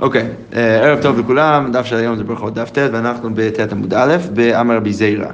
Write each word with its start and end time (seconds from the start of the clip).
אוקיי, 0.00 0.28
אה, 0.56 0.76
ערב 0.76 1.02
טוב 1.02 1.18
לכולם, 1.18 1.72
דף 1.72 1.86
של 1.86 1.96
היום 1.96 2.16
זה 2.16 2.24
ברכות 2.24 2.54
דף 2.54 2.70
ט' 2.70 2.78
ואנחנו 2.92 3.30
בט' 3.34 3.72
עמוד 3.72 3.94
א', 3.94 4.16
באמר 4.34 4.76
רבי 4.76 4.92
זיירא. 4.92 5.30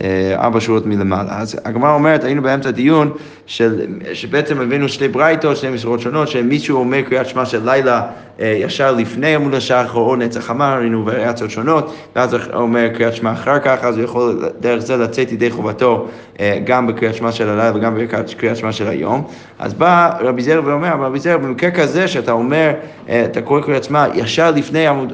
אה, 0.00 0.34
ארבע 0.38 0.60
שורות 0.60 0.86
מלמעלה. 0.86 1.38
אז 1.38 1.60
הגמרא 1.64 1.94
אומרת, 1.94 2.24
היינו 2.24 2.42
באמצע 2.42 2.70
דיון 2.70 3.12
של, 3.46 3.86
שבעצם 4.12 4.60
הבאנו 4.60 4.88
שתי 4.88 5.08
ברייתות, 5.08 5.56
שתי 5.56 5.70
מסורות 5.70 6.00
שונות, 6.00 6.28
שמישהו 6.28 6.78
אומר 6.78 7.02
קריאת 7.02 7.26
שמע 7.26 7.46
של 7.46 7.60
לילה 7.64 8.02
אה, 8.40 8.46
ישר 8.60 8.92
לפני 8.92 9.34
עמוד 9.34 9.54
השחר 9.54 9.98
או 9.98 10.16
נצח 10.16 10.40
חמה, 10.40 10.76
ראינו 10.76 11.06
וריאציות 11.06 11.50
שונות, 11.50 11.94
ואז 12.16 12.36
אומר 12.54 12.88
קריאת 12.88 13.14
שמע 13.14 13.32
אחר 13.32 13.58
כך, 13.58 13.84
אז 13.84 13.96
הוא 13.96 14.04
יכול 14.04 14.44
דרך 14.60 14.78
זה 14.78 14.96
לצאת 14.96 15.32
ידי 15.32 15.50
חובתו 15.50 16.08
אה, 16.40 16.58
גם 16.64 16.86
בקריאת 16.86 17.14
שמע 17.14 17.32
של 17.32 17.48
הלילה 17.48 17.72
וגם 17.74 17.98
בקריאת 17.98 18.56
שמע 18.56 18.72
של 18.72 18.88
היום. 18.88 19.24
אז 19.58 19.74
בא 19.74 20.10
רבי 20.20 20.42
זר 20.42 20.62
ואומר, 20.64 20.94
רבי 21.00 21.18
זר, 21.18 21.38
במקרה 21.38 21.70
כזה 21.70 22.08
שאתה 22.08 22.32
אומר, 22.32 22.70
אתה 23.04 23.40
קורא 23.42 23.60
קריאת 23.60 23.84
שמע 23.84 24.06
ישר 24.14 24.50
לפני 24.50 24.86
עמוד, 24.86 25.12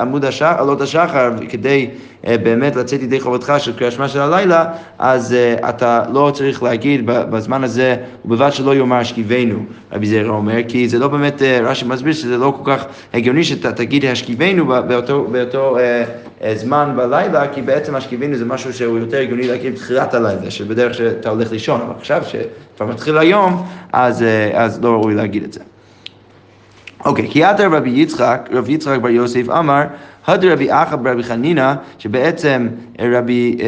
עמוד 0.00 0.24
השחר, 0.24 0.54
עלות 0.58 0.80
השחר, 0.80 1.30
כדי 1.48 1.90
באמת 2.24 2.76
לצאת 2.76 3.02
ידי 3.02 3.20
חובתך 3.20 3.52
של 3.58 3.72
קריאת 3.76 3.92
שמע 3.92 4.08
של 4.08 4.20
הלילה, 4.20 4.64
אז 4.98 5.36
uh, 5.60 5.68
אתה 5.68 6.04
לא 6.12 6.30
צריך 6.34 6.62
להגיד 6.62 7.06
בזמן 7.06 7.64
הזה, 7.64 7.96
ובלבד 8.24 8.50
שלא 8.52 8.74
יאמר 8.74 8.96
השכיבנו, 8.96 9.58
רבי 9.92 10.06
זרע 10.06 10.30
אומר, 10.30 10.56
כי 10.68 10.88
זה 10.88 10.98
לא 10.98 11.08
באמת, 11.08 11.40
uh, 11.40 11.44
רש"י 11.62 11.84
מסביר 11.84 12.12
שזה 12.12 12.36
לא 12.36 12.54
כל 12.62 12.72
כך 12.72 12.84
הגיוני 13.14 13.44
שאתה 13.44 13.72
תגיד 13.72 14.04
השכיבנו 14.04 14.66
באותו, 14.66 15.26
באותו 15.32 15.76
uh, 15.76 16.44
זמן 16.54 16.92
בלילה, 16.96 17.48
כי 17.48 17.62
בעצם 17.62 17.94
השכיבנו 17.94 18.36
זה 18.36 18.44
משהו 18.44 18.72
שהוא 18.72 18.98
יותר 18.98 19.18
הגיוני 19.18 19.48
להגיד 19.48 19.72
בתחילת 19.74 20.14
הלילה, 20.14 20.50
שבדרך 20.50 20.94
שאתה 20.94 21.30
הולך 21.30 21.52
לישון, 21.52 21.80
אבל 21.80 21.92
עכשיו 21.98 22.22
שכבר 22.26 22.86
מתחיל 22.86 23.18
היום, 23.18 23.66
אז, 23.92 24.22
uh, 24.22 24.56
אז 24.56 24.82
לא 24.82 24.90
ראוי 24.90 25.14
להגיד 25.14 25.44
את 25.44 25.52
זה. 25.52 25.60
אוקיי, 27.04 27.28
כי 27.30 27.44
עתה 27.44 27.66
רבי 27.66 27.90
יצחק, 27.90 28.48
רבי 28.52 28.72
יצחק 28.72 28.98
בר 29.00 29.08
יוסף 29.08 29.50
אמר, 29.50 29.82
הד 30.26 30.44
רבי 30.44 30.72
אחא 30.72 30.96
ברבי 30.96 31.22
חנינא, 31.22 31.72
שבעצם 31.98 32.68
רבי, 33.00 33.56
אה, 33.60 33.66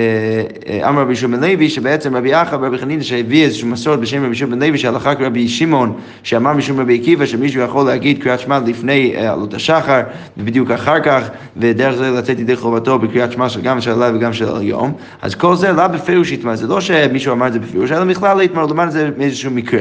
אה, 0.69 0.89
אמר 0.89 1.03
רבי 1.03 1.17
שמעון 1.17 1.45
לוי, 1.45 1.69
שבעצם 1.69 2.17
רבי 2.17 2.43
אחא 2.43 2.57
ברבי 2.57 2.79
חנינא 2.79 3.03
שהביא 3.03 3.45
איזושהי 3.45 3.69
מסורת 3.69 4.01
בשם 4.01 4.25
רבי 4.25 4.35
שמעון 4.35 4.63
לוי, 4.63 4.79
שהלכה 4.79 5.13
רבי 5.21 5.49
שמעון, 5.49 5.93
שאמר 6.23 6.53
משום 6.53 6.81
רבי 6.81 6.99
עקיבא, 7.01 7.27
שמישהו 7.27 7.63
יכול 7.63 7.87
להגיד 7.87 8.23
קריאת 8.23 8.41
שמע 8.41 8.59
לפני 8.67 9.15
אה, 9.17 9.33
עלות 9.33 9.55
השחר, 9.55 10.01
ובדיוק 10.39 10.71
אחר 10.71 11.01
כך, 11.01 11.29
ודרך 11.57 11.95
זה 11.95 12.11
לצאת 12.11 12.39
ידי 12.39 12.57
חובתו 12.57 12.99
בקריאת 12.99 13.33
שמע 13.33 13.47
גם 13.63 13.81
של 13.81 13.91
הלילה 13.91 14.17
וגם 14.17 14.33
של 14.33 14.57
היום, 14.57 14.93
אז 15.23 15.35
כל 15.35 15.57
זה 15.57 15.73
לא 15.73 15.87
בפירוש 15.87 16.33
יתמר, 16.33 16.57
זה 16.57 16.67
לא 16.67 16.81
שמישהו 16.81 17.33
אמר 17.33 17.47
את 17.47 17.53
זה 17.53 17.59
בפירוש, 17.59 17.93
אלא 17.93 18.05
בכלל 18.05 18.37
להתמר, 18.37 18.67
לומר 18.67 18.85
את 18.85 18.93
זה 18.93 19.11
מאיזשהו 19.19 19.51
מקרה. 19.51 19.81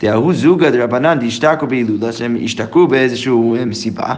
דהוא 0.00 0.32
זוגא 0.32 0.70
דרבנן 0.70 1.18
דשתקו 1.20 1.66
בהילולה, 1.66 2.12
שהם 2.12 2.36
השתקעו 2.44 2.86
באיזושהי 2.86 3.32
מסיבה. 3.66 4.14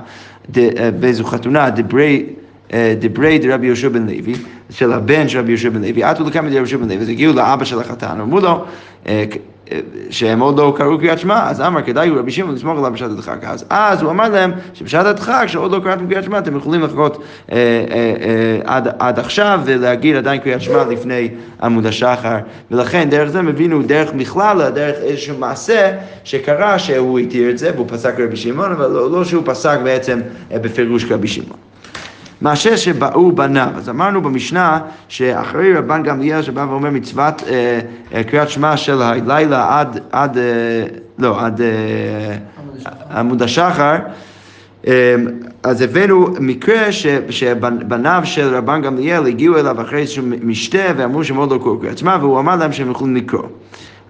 אה, 0.56 0.90
באיזו 1.00 1.24
חתונה, 1.24 1.70
דברי... 1.70 2.26
אה, 2.72 2.94
דברי 2.98 3.38
דרבי 3.38 3.66
יהושע 3.66 3.88
בן 3.88 4.06
לוי, 4.06 4.34
של 4.70 4.92
הבן 4.92 5.28
של 5.28 5.38
רבי 5.38 5.50
יהושע 5.50 5.68
בן 5.68 5.82
לוי, 5.82 6.02
עטו 6.02 6.24
לכמה 6.24 6.42
דרבי 6.42 6.56
יהושע 6.56 6.76
בן 6.76 6.88
לוי, 6.88 6.96
אז 6.96 7.08
הגיעו 7.08 7.32
לאבא 7.32 7.64
של 7.64 7.80
החתן, 7.80 8.20
אמרו 8.20 8.40
לו 8.40 8.64
אה, 9.06 9.24
שהם 10.10 10.40
עוד 10.40 10.58
לא 10.58 10.74
קראו 10.76 10.98
קריאת 10.98 11.18
שמע, 11.18 11.50
אז 11.50 11.60
אמר 11.60 11.82
כדאי 11.82 12.10
רבי 12.10 12.30
שמעון 12.30 12.54
לסמוך 12.54 12.78
עליו 12.78 12.92
בשעת 12.92 13.10
הדחק. 13.10 13.38
אז, 13.44 13.64
אז 13.70 14.02
הוא 14.02 14.10
אמר 14.10 14.28
להם 14.28 14.52
שבשעת 14.74 15.06
הדחק, 15.06 15.44
שעוד 15.46 15.72
לא 15.72 15.80
קראתם 15.84 16.06
קריאת 16.06 16.24
שמע, 16.24 16.38
אתם 16.38 16.56
יכולים 16.56 16.82
לחכות 16.82 17.22
אה, 17.52 17.56
אה, 17.56 18.14
אה, 18.20 18.60
עד, 18.64 18.88
עד 18.98 19.18
עכשיו 19.18 19.60
ולהגיד 19.64 20.16
עדיין 20.16 20.40
קריאת 20.40 20.60
שמע 20.60 20.84
לפני 20.84 21.28
עמוד 21.62 21.86
השחר. 21.86 22.36
ולכן 22.70 23.10
דרך 23.10 23.28
זה 23.28 23.38
הם 23.38 23.48
הבינו 23.48 23.82
דרך 23.82 24.14
מכללה, 24.14 24.70
דרך 24.70 24.96
איזשהו 25.02 25.38
מעשה 25.38 25.92
שקרה 26.24 26.78
שהוא 26.78 27.18
התיר 27.18 27.50
את 27.50 27.58
זה 27.58 27.70
והוא 27.74 27.86
פסק 27.88 28.20
רבי 28.20 28.36
שמעון, 28.36 28.72
אבל 28.72 28.90
לא, 28.90 29.10
לא 29.10 29.24
שהוא 29.24 29.42
פסק 29.46 29.78
בעצם 29.84 30.20
אה, 30.52 30.58
בפירוש 30.58 31.04
רבי 31.10 31.28
שמעון. 31.28 31.63
מעשה 32.40 32.76
שבאו 32.76 33.32
בניו. 33.32 33.68
אז 33.76 33.88
אמרנו 33.88 34.22
במשנה 34.22 34.78
שאחרי 35.08 35.74
רבן 35.74 36.02
גמליאל 36.02 36.42
שבא 36.42 36.66
ואומר 36.70 36.90
מצוות 36.90 37.42
אה, 37.46 37.80
אה, 38.14 38.24
קריאת 38.24 38.50
שמע 38.50 38.76
של 38.76 39.02
הלילה 39.02 39.80
עד, 39.80 40.00
עד, 40.12 40.38
אה, 40.38 40.42
לא, 41.18 41.40
עד 41.40 41.60
אה, 41.60 42.36
עמוד 43.10 43.42
השחר, 43.42 43.96
אה, 44.86 45.14
אז 45.62 45.80
הבאנו 45.82 46.28
מקרה 46.40 46.92
ש, 46.92 47.06
שבניו 47.30 48.20
של 48.24 48.54
רבן 48.54 48.82
גמליאל 48.82 49.26
הגיעו 49.26 49.58
אליו 49.58 49.80
אחרי 49.80 50.00
איזשהו 50.00 50.24
משתה 50.42 50.78
ואמרו 50.96 51.24
שהם 51.24 51.36
עוד 51.36 51.52
לא 51.52 51.58
קראו 51.58 51.78
קריאת 51.78 51.98
שמע 51.98 52.16
והוא 52.20 52.40
אמר 52.40 52.56
להם 52.56 52.72
שהם 52.72 52.90
יכולים 52.90 53.16
לקרוא. 53.16 53.48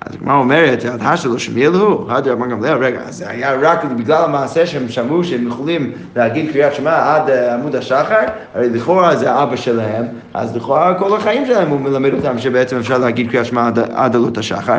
אז 0.06 0.14
הגמרא 0.14 0.36
אומרת, 0.36 0.84
הדהה 0.84 1.16
שלו 1.16 1.38
שמיל 1.38 1.72
הוא, 1.72 2.10
עד 2.10 2.28
רבן 2.28 2.50
גמליאל, 2.50 2.84
רגע, 2.84 3.00
זה 3.10 3.30
היה 3.30 3.54
רק 3.62 3.84
בגלל 3.84 4.24
המעשה 4.24 4.66
שהם 4.66 4.88
שמעו 4.88 5.24
שהם 5.24 5.46
יכולים 5.46 5.92
להגיד 6.16 6.52
קריאת 6.52 6.74
שמע 6.74 7.14
עד 7.14 7.30
אה, 7.30 7.54
עמוד 7.54 7.76
השחר, 7.76 8.24
הרי 8.54 8.68
לכאורה 8.68 9.16
זה 9.16 9.42
אבא 9.42 9.56
שלהם, 9.56 10.04
אז 10.34 10.56
לכאורה 10.56 10.94
כל 10.94 11.16
החיים 11.16 11.46
שלהם 11.46 11.68
הוא 11.68 11.80
מלמד 11.80 12.14
אותם 12.14 12.38
שבעצם 12.38 12.76
אפשר 12.76 12.98
להגיד 12.98 13.30
קריאת 13.30 13.46
שמע 13.46 13.70
עד 13.94 14.14
עלות 14.14 14.38
השחר. 14.38 14.78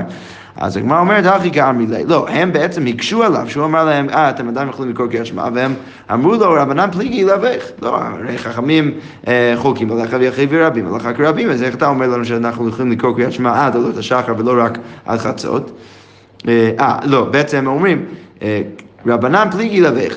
אז 0.57 0.77
הגמרא 0.77 0.99
אומרת, 0.99 1.25
הכי 1.25 1.51
כאמרי 1.51 1.87
לי. 1.87 2.03
לא, 2.07 2.27
הם 2.29 2.53
בעצם 2.53 2.85
הקשו 2.87 3.23
עליו, 3.23 3.45
שהוא 3.47 3.65
אמר 3.65 3.85
להם, 3.85 4.09
אה, 4.09 4.29
אתם 4.29 4.47
עדיין 4.47 4.69
יכולים 4.69 4.91
לקרוא 4.91 5.07
קריאת 5.07 5.25
שמע, 5.25 5.47
והם 5.53 5.73
אמרו 6.13 6.33
לו, 6.33 6.53
רבנן 6.53 6.91
פליגי 6.91 7.23
לבך. 7.23 7.65
לא, 7.81 7.97
הרי 7.97 8.37
חכמים 8.37 8.91
אה, 9.27 9.53
חולקים 9.57 9.91
עליך 9.91 10.15
ויחי 10.19 10.47
ורבים 10.49 10.93
עליך 10.93 11.09
כרבים, 11.17 11.49
אז 11.49 11.63
איך 11.63 11.75
אתה 11.75 11.87
אומר 11.87 12.07
לנו 12.07 12.25
שאנחנו 12.25 12.69
יכולים 12.69 12.91
לקרוא 12.91 13.15
קריאת 13.15 13.31
שמע 13.31 13.65
עד 13.65 13.75
עלות 13.75 13.97
השחר 13.97 14.33
ולא 14.37 14.63
רק 14.63 14.77
עד 15.05 15.19
חצות? 15.19 15.77
אה, 16.47 16.71
אה 16.79 16.99
לא, 17.03 17.25
בעצם 17.25 17.67
אומרים, 17.67 18.05
אה, 18.41 18.61
רבנן 19.05 19.47
פליגי 19.51 19.81
לבך. 19.81 20.15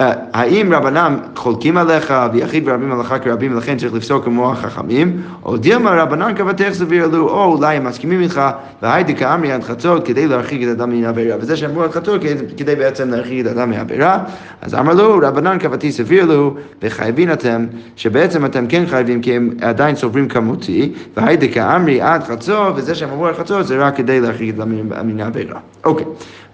אה, 0.00 0.12
האם 0.32 0.72
רבנם 0.72 1.18
חולקים 1.36 1.76
עליך 1.76 2.14
ויחיד 2.32 2.68
ורבים 2.68 2.92
עליך 2.92 3.14
כרבים 3.22 3.54
ולכן 3.54 3.76
צריך 3.76 3.94
לפסוק 3.94 4.24
כמו 4.24 4.52
החכמים, 4.52 5.22
או 5.44 5.56
דילמה 5.56 6.02
רבנן 6.02 6.34
כבתך 6.36 6.68
סביר 6.72 7.06
לו, 7.06 7.28
או 7.28 7.44
אולי 7.44 7.76
הם 7.76 7.84
מסכימים 7.84 8.20
איתך 8.20 8.40
והיידי 8.82 9.14
כאמרי 9.14 9.52
עד 9.52 9.64
חצות 9.64 10.06
כדי 10.06 10.26
להרחיק 10.26 10.62
את 10.62 10.68
האדם 10.68 10.90
מן 10.90 11.04
העבירה, 11.04 11.36
וזה 11.40 11.56
שאמרו 11.56 11.82
עד 11.82 11.90
חצות 11.90 12.20
כדי 12.56 12.76
בעצם 12.76 13.10
להרחיק 13.10 13.40
את 13.40 13.50
האדם 13.50 13.70
מהעבירה, 13.70 14.18
אז 14.62 14.74
אמר 14.74 14.94
לו 14.94 15.18
רבנן 15.22 15.58
כבתי 15.58 15.92
סביר 15.92 16.24
לו, 16.24 16.54
וחייבים 16.82 17.32
אתם, 17.32 17.66
שבעצם 17.96 18.44
אתם 18.44 18.66
כן 18.66 18.84
חייבים 18.86 19.22
כי 19.22 19.36
הם 19.36 19.50
עדיין 19.60 19.96
סוברים 19.96 20.28
כמותי, 20.28 20.92
והיידי 21.16 21.52
כאמרי 21.52 22.00
עד 22.00 22.24
חצות, 22.24 22.74
וזה 22.76 22.94
שהם 22.94 23.10
אמרו 23.10 23.26
עד 23.26 23.34
חצות 23.34 23.66
זה 23.66 23.78
רק 23.78 23.96
כדי 23.96 24.20
להרחיק 24.20 24.54
את 24.54 24.60
האדם 24.60 25.08
מן 25.08 25.20
העבירה. 25.20 25.60
אוקיי. 25.84 26.06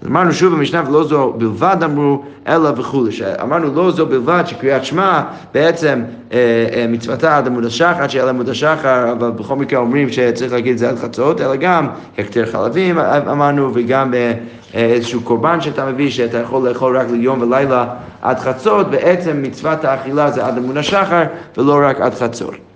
אז 0.02 0.08
אמרנו 0.08 0.32
שוב 0.32 0.54
במשנה 0.54 0.82
ולא 0.88 1.04
זו 1.04 1.34
בלבד 1.38 1.76
אמרו, 1.84 2.22
אלא 2.48 2.70
וכולי. 2.76 3.10
אמרנו 3.42 3.74
לא 3.74 3.90
זו 3.90 4.06
בלבד 4.06 4.42
שקריאת 4.46 4.84
שמע 4.84 5.22
בעצם 5.54 6.02
אה, 6.32 6.38
אה, 6.74 6.86
מצוותה 6.88 7.36
עד 7.36 7.46
עמוד 7.46 7.64
השחר, 7.64 8.02
עד 8.02 8.10
שיהיה 8.10 8.24
לעמוד 8.24 8.48
השחר, 8.48 9.12
אבל 9.12 9.30
בכל 9.30 9.56
מקרה 9.56 9.80
אומרים 9.80 10.08
שצריך 10.08 10.52
להגיד 10.52 10.72
את 10.72 10.78
זה 10.78 10.88
עד 10.88 10.98
חצות, 10.98 11.40
אלא 11.40 11.56
גם 11.56 11.88
הקטר 12.18 12.46
חלבים 12.46 12.98
אמרנו, 12.98 13.70
וגם 13.74 14.14
אה, 14.14 14.32
איזשהו 14.74 15.20
קורבן 15.20 15.60
שאתה 15.60 15.86
מביא, 15.86 16.10
שאתה 16.10 16.38
יכול 16.38 16.68
לאכול 16.68 16.98
רק 16.98 17.06
ליום 17.10 17.42
ולילה 17.42 17.86
עד 18.22 18.38
חצות, 18.38 18.90
בעצם 18.90 19.42
מצוות 19.42 19.84
האכילה 19.84 20.30
זה 20.30 20.46
עד 20.46 20.58
עמוד 20.58 20.76
השחר 20.76 21.22
ולא 21.56 21.80
רק 21.82 22.00
עד 22.00 22.14
חצות. 22.14 22.71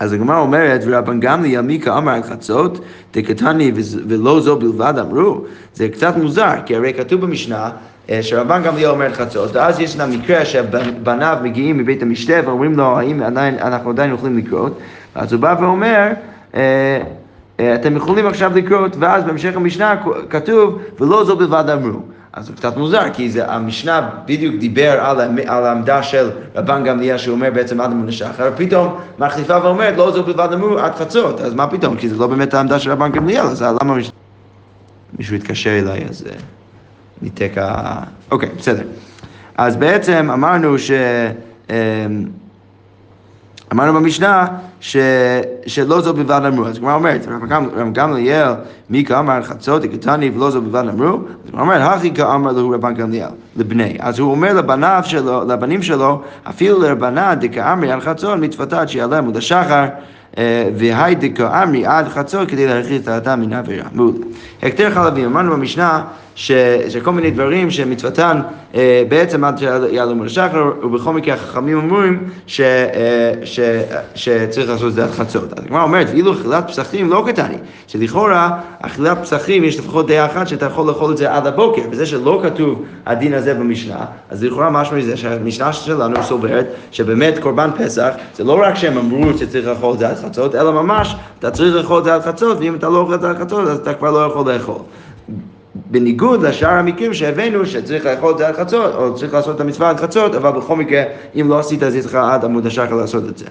אז 0.00 0.12
הגמרא 0.12 0.38
אומרת, 0.38 0.80
ורבן 0.86 1.20
גמליאל 1.20 1.60
מיקה 1.60 1.98
אמר 1.98 2.12
על 2.12 2.22
חצות, 2.22 2.80
דקתני 3.14 3.72
ולא 4.08 4.40
זו 4.40 4.56
בלבד 4.56 4.94
אמרו, 5.00 5.44
זה 5.74 5.88
קצת 5.88 6.16
מוזר, 6.16 6.52
כי 6.66 6.76
הרי 6.76 6.94
כתוב 6.94 7.20
במשנה 7.20 7.70
אה, 8.10 8.22
שרבן 8.22 8.62
גמליאל 8.62 8.90
אומר 8.90 9.12
חצות, 9.12 9.56
ואז 9.56 9.80
יש 9.80 9.98
לנו 9.98 10.14
מקרה 10.14 10.44
שבניו 10.44 11.38
מגיעים 11.42 11.78
מבית 11.78 12.02
המשתה 12.02 12.34
ואומרים 12.44 12.74
לו, 12.74 12.98
האם 12.98 13.22
עדיין, 13.22 13.54
אנחנו 13.58 13.90
עדיין 13.90 14.14
יכולים 14.14 14.38
לקרות, 14.38 14.78
אז 15.14 15.32
הוא 15.32 15.40
בא 15.40 15.56
ואומר, 15.60 16.08
אה, 16.54 17.00
אה, 17.60 17.74
אתם 17.74 17.96
יכולים 17.96 18.26
עכשיו 18.26 18.52
לקרות, 18.54 18.96
ואז 18.98 19.24
בהמשך 19.24 19.56
המשנה 19.56 19.94
כתוב, 20.30 20.78
ולא 21.00 21.24
זו 21.24 21.36
בלבד 21.36 21.70
אמרו. 21.70 22.00
אז 22.32 22.46
זה 22.46 22.52
קצת 22.52 22.76
מוזר, 22.76 23.02
כי 23.12 23.30
זה, 23.30 23.52
המשנה 23.52 24.10
בדיוק 24.26 24.54
דיבר 24.54 25.00
על, 25.00 25.20
על 25.46 25.66
העמדה 25.66 26.02
של 26.02 26.30
רבן 26.54 26.84
גמליאל 26.84 27.18
שאומר 27.18 27.50
בעצם 27.50 27.80
עד 27.80 27.90
אמון 27.92 28.08
השחר, 28.08 28.50
פתאום 28.56 29.00
מחליפה 29.18 29.64
ואומרת 29.64 29.96
לא 29.96 30.10
זו 30.12 30.22
בלבד 30.22 30.48
אמור 30.54 30.80
עד 30.80 30.94
חצות, 30.94 31.40
אז 31.40 31.54
מה 31.54 31.66
פתאום? 31.66 31.96
כי 31.96 32.08
זה 32.08 32.16
לא 32.16 32.26
באמת 32.26 32.54
העמדה 32.54 32.78
של 32.78 32.90
רבן 32.90 33.12
גמליאל, 33.12 33.46
אז 33.46 33.62
למה 33.62 33.96
מישהו 35.18 35.36
התקשר 35.36 35.78
אליי, 35.78 36.04
אז 36.08 36.26
אה, 36.26 36.36
ניתק 37.22 37.52
ה... 37.58 38.00
אוקיי, 38.30 38.48
בסדר. 38.58 38.82
אז 39.56 39.76
בעצם 39.76 40.30
אמרנו 40.32 40.78
ש... 40.78 40.90
אמ, 43.72 43.80
אמרנו 43.80 44.00
במשנה 44.00 44.46
ש, 44.80 44.96
שלא 45.66 46.00
זו 46.00 46.14
בלבד 46.14 46.40
אמרו, 46.46 46.66
אז 46.66 46.76
הגמרא 46.76 46.94
אומרת, 46.94 47.26
רב 47.76 47.92
גמליאל, 47.92 48.52
מי 48.90 49.04
כאמר 49.04 49.42
חצות 49.42 49.84
הקטני 49.84 50.30
ולא 50.30 50.50
זו 50.50 50.62
בלבד 50.62 50.88
אמרו, 50.88 51.16
אז 51.16 51.48
הגמרא 51.48 51.62
אומרת, 51.62 51.82
הכי 51.82 52.14
כאמר 52.14 52.52
לו 52.52 52.70
רבן 52.70 52.94
גמליאל, 52.94 53.28
לבני. 53.56 53.96
אז 54.00 54.18
הוא 54.18 54.30
אומר 54.30 54.52
לבניו 54.52 55.02
שלו, 55.04 55.44
לבנים 55.48 55.82
שלו, 55.82 56.22
אפילו 56.48 56.82
לרבנה 56.82 57.34
דכאמרי 57.34 57.92
על 57.92 58.00
חצות 58.00 58.38
מצוותה 58.38 58.80
עד 58.80 58.88
שיעלה 58.88 59.20
השחר, 60.32 60.68
והי 60.76 61.14
דקאמרי 61.14 61.86
עד 61.86 62.08
חצות 62.08 62.48
כדי 62.48 62.66
להרחיק 62.66 63.02
את 63.02 63.08
האדם 63.08 63.40
מן 63.40 63.52
העבירה. 63.52 63.88
הקטר 64.62 64.90
חלבים, 64.90 65.24
אמרנו 65.24 65.52
במשנה 65.52 66.02
ש, 66.34 66.52
שכל 66.88 67.10
מיני 67.10 67.30
דברים 67.30 67.70
שמצוותן 67.70 68.40
אה, 68.74 69.02
בעצם 69.08 69.44
עד 69.44 69.58
שיעלו 69.58 70.14
מן 70.14 70.26
השחר, 70.26 70.72
ובכל 70.82 71.12
מקרה 71.12 71.34
החכמים 71.34 71.76
אומרים 71.76 72.24
ש, 72.46 72.60
אה, 72.60 73.32
ש, 73.44 73.60
שצריך 74.14 74.70
לעשות 74.70 74.88
את 74.88 74.94
זה 74.94 75.04
עד 75.04 75.10
חצות. 75.10 75.58
אז 75.58 75.64
הגמרא 75.64 75.82
אומרת, 75.82 76.06
ואילו 76.10 76.32
אכילת 76.32 76.68
פסחים 76.68 77.10
לא 77.10 77.24
קטני, 77.26 77.56
שלכאורה 77.86 78.50
אכילת 78.80 79.18
פסחים 79.22 79.64
יש 79.64 79.78
לפחות 79.78 80.06
דעה 80.06 80.26
אחת 80.26 80.48
שאתה 80.48 80.66
יכול 80.66 80.86
לאכול 80.86 81.12
את 81.12 81.16
זה 81.16 81.32
עד 81.32 81.46
הבוקר, 81.46 81.82
וזה 81.90 82.06
שלא 82.06 82.40
כתוב 82.42 82.84
הדין 83.06 83.34
הזה 83.34 83.54
במשנה, 83.54 84.04
אז 84.30 84.44
לכאורה 84.44 84.70
משהו 84.70 84.96
מזה 84.96 85.16
שהמשנה 85.16 85.72
שלנו 85.72 86.22
סוברת 86.22 86.66
שבאמת 86.90 87.38
קורבן 87.38 87.70
פסח, 87.78 88.10
זה 88.36 88.44
לא 88.44 88.62
רק 88.62 88.74
שהם 88.74 88.98
אמרו 88.98 89.38
שצריך 89.38 89.66
לאכול 89.66 89.94
את 89.94 89.98
זה 89.98 90.08
עד 90.08 90.16
חצות, 90.20 90.54
אלא 90.54 90.72
ממש 90.72 91.16
אתה 91.38 91.50
צריך 91.50 91.74
לאכול 91.74 91.98
את 91.98 92.04
זה 92.04 92.14
עד 92.14 92.22
חצות, 92.22 92.58
ואם 92.60 92.74
אתה 92.74 92.88
לא 92.88 92.98
אוכל 92.98 93.14
את 93.14 93.20
זה 93.20 93.30
עד 93.30 93.38
חצות 93.38 93.68
אז 93.68 93.78
אתה 93.78 93.94
כבר 93.94 94.10
לא 94.10 94.26
יכול 94.26 94.52
לאכול. 94.52 94.78
בניגוד 95.74 96.42
לשאר 96.42 96.70
המקרים 96.70 97.14
שהבאנו 97.14 97.66
שצריך 97.66 98.06
לאכול 98.06 98.32
את 98.32 98.38
זה 98.38 98.48
עד 98.48 98.56
חצות, 98.56 98.94
או 98.94 99.14
צריך 99.14 99.34
לעשות 99.34 99.56
את 99.56 99.60
המצווה 99.60 99.90
עד 99.90 100.00
חצות, 100.00 100.34
אבל 100.34 100.50
בכל 100.50 100.76
מקרה, 100.76 101.02
אם 101.40 101.48
לא 101.48 101.58
עשית 101.58 101.82
אז 101.82 101.94
יש 101.94 102.06
לך 102.06 102.14
עד 102.14 102.44
עמוד 102.44 102.66
השחר 102.66 102.94
לעשות 102.94 103.24
את 103.28 103.38
זה. 103.38 103.46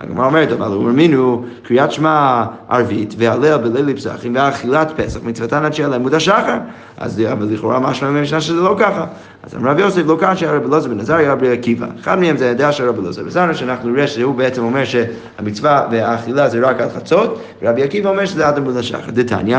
הגמרא 0.00 0.26
אומרת, 0.26 0.52
אבל 0.52 0.66
הוא 0.66 0.86
האמינו 0.86 1.44
קריאת 1.62 1.92
שמע 1.92 2.44
ערבית 2.68 3.14
והלל 3.18 3.56
בליל 3.56 3.96
פסחים 3.96 4.36
ואכילת 4.36 4.92
פסח 4.96 5.20
מצוותן 5.22 5.64
עד 5.64 5.74
שיעלה 5.74 5.96
עמוד 5.96 6.14
השחר. 6.14 6.58
אז 6.96 7.22
אבל 7.32 7.46
לכאורה 7.50 7.80
משמע 7.80 8.10
מהמשנה 8.10 8.40
שזה 8.40 8.60
לא 8.60 8.76
ככה. 8.78 9.06
אז 9.42 9.54
אמר 9.54 9.70
רבי 9.70 9.82
יוסף 9.82 10.02
לא 10.06 10.16
כאן 10.20 10.36
שהרבי 10.36 10.68
אלעזר 10.68 10.88
בן 10.88 11.00
עזריה 11.00 11.32
רבי 11.32 11.52
עקיבא. 11.52 11.86
אחד 12.00 12.18
מהם 12.18 12.36
זה 12.36 12.50
הדעה 12.50 12.72
של 12.72 12.88
רבי 12.88 13.00
אלעזר 13.00 13.22
בן 13.22 13.28
עזריה, 13.28 13.54
שאנחנו 13.54 13.90
נראה 13.90 14.06
שהוא 14.06 14.34
בעצם 14.34 14.64
אומר 14.64 14.82
שהמצווה 14.84 15.86
והאכילה 15.90 16.48
זה 16.48 16.60
רק 16.60 16.80
עד 16.80 16.92
חצות, 16.92 17.40
ורבי 17.62 17.82
עקיבא 17.82 18.10
אומר 18.10 18.26
שזה 18.26 18.48
עד 18.48 18.58
עמוד 18.58 18.76
השחר. 18.76 19.10
דתניא, 19.10 19.58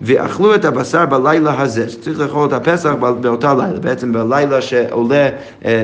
ואכלו 0.00 0.54
את 0.54 0.64
הבשר 0.64 1.06
בלילה 1.06 1.60
הזה, 1.60 1.88
שצריך 1.88 2.20
לאכול 2.20 2.48
את 2.48 2.52
הפסח 2.52 2.92
באותה 3.20 3.54
לילה, 3.54 3.78
בעצם 3.80 4.12
בלילה 4.12 4.62
שעולה, 4.62 5.28
אה, 5.64 5.82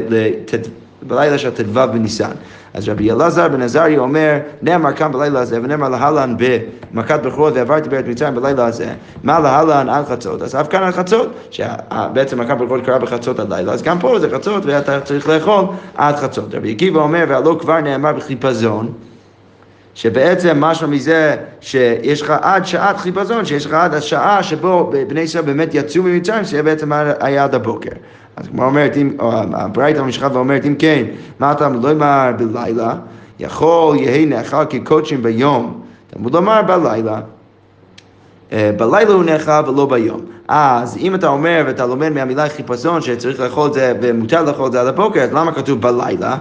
בלילה 1.02 1.38
של 1.38 1.50
ט"ו 1.50 1.80
בניסן. 1.92 2.30
אז 2.74 2.88
רבי 2.88 3.12
אלעזר 3.12 3.48
בן 3.48 3.62
עזריה 3.62 3.98
אומר, 3.98 4.38
נאמר 4.62 4.92
כאן 4.92 5.12
בלילה 5.12 5.40
הזה, 5.40 5.60
ונאמר 5.62 5.88
להלן 5.88 6.36
במכת 6.38 7.20
בכורות 7.22 7.52
ועברתי 7.56 7.88
בארץ 7.88 8.04
מצרים 8.08 8.34
בלילה 8.34 8.66
הזה, 8.66 8.86
מה 9.22 9.40
להלן 9.40 9.88
עד 9.88 10.04
חצות? 10.04 10.42
אז 10.42 10.54
אף 10.56 10.68
כאן 10.68 10.82
עד 10.82 10.94
חצות, 10.94 11.28
שבעצם 11.50 12.40
מכת 12.40 12.56
בכורות 12.56 12.84
קרה 12.84 12.98
בחצות 12.98 13.38
הלילה, 13.38 13.72
אז 13.72 13.82
גם 13.82 13.98
פה 13.98 14.18
זה 14.18 14.30
חצות 14.30 14.66
ואתה 14.66 15.00
צריך 15.00 15.28
לאכול 15.28 15.64
עד 15.94 16.16
חצות. 16.16 16.54
רבי 16.54 16.72
עקיבא 16.72 17.00
אומר, 17.00 17.24
והלא 17.28 17.56
כבר 17.60 17.80
נאמר 17.80 18.12
בחיפזון, 18.12 18.92
שבעצם 19.94 20.60
משהו 20.60 20.88
מזה 20.88 21.36
שיש 21.60 22.22
לך 22.22 22.32
עד 22.40 22.66
שעת 22.66 22.96
חיפזון, 22.96 23.44
שיש 23.44 23.66
לך 23.66 23.72
עד 23.72 23.94
השעה 23.94 24.42
שבו 24.42 24.92
בני 25.08 25.20
ישראל 25.20 25.44
באמת 25.44 25.74
יצאו 25.74 26.02
ממצרים, 26.02 26.44
שיהיה 26.44 26.62
בעצם 26.62 26.92
היה 27.20 27.44
עד 27.44 27.54
הבוקר. 27.54 27.90
אז 28.36 28.48
כמו 28.48 28.64
אומרת, 28.64 28.96
אם, 28.96 29.16
או 29.18 29.32
הברייתא 29.32 30.00
ממשיכה 30.00 30.28
ואומרת, 30.32 30.64
אם 30.64 30.74
כן, 30.78 31.04
מה 31.38 31.52
אתה 31.52 31.68
לא 31.68 31.90
אמר 31.90 32.30
בלילה, 32.38 32.94
יכול 33.40 33.96
יהי 33.96 34.26
נאכל 34.26 34.64
כקודשים 34.64 35.22
ביום. 35.22 35.80
תלמוד 36.10 36.34
לומר 36.34 36.62
בלילה. 36.62 37.20
אה, 38.52 38.70
בלילה 38.76 39.12
הוא 39.12 39.24
נאכל 39.24 39.70
ולא 39.70 39.86
ביום. 39.86 40.20
אז 40.48 40.96
אם 40.96 41.14
אתה 41.14 41.28
אומר 41.28 41.62
ואתה 41.66 41.86
לומד 41.86 42.08
מהמילה 42.08 42.48
חיפזון 42.48 43.00
שצריך 43.00 43.40
לאכול 43.40 43.68
את 43.68 43.74
זה 43.74 43.92
ומותר 44.02 44.42
לאכול 44.42 44.66
את 44.66 44.72
זה 44.72 44.80
עד 44.80 44.86
הבוקר, 44.86 45.20
אז 45.20 45.32
למה 45.32 45.52
כתוב 45.52 45.80
בלילה? 45.80 46.36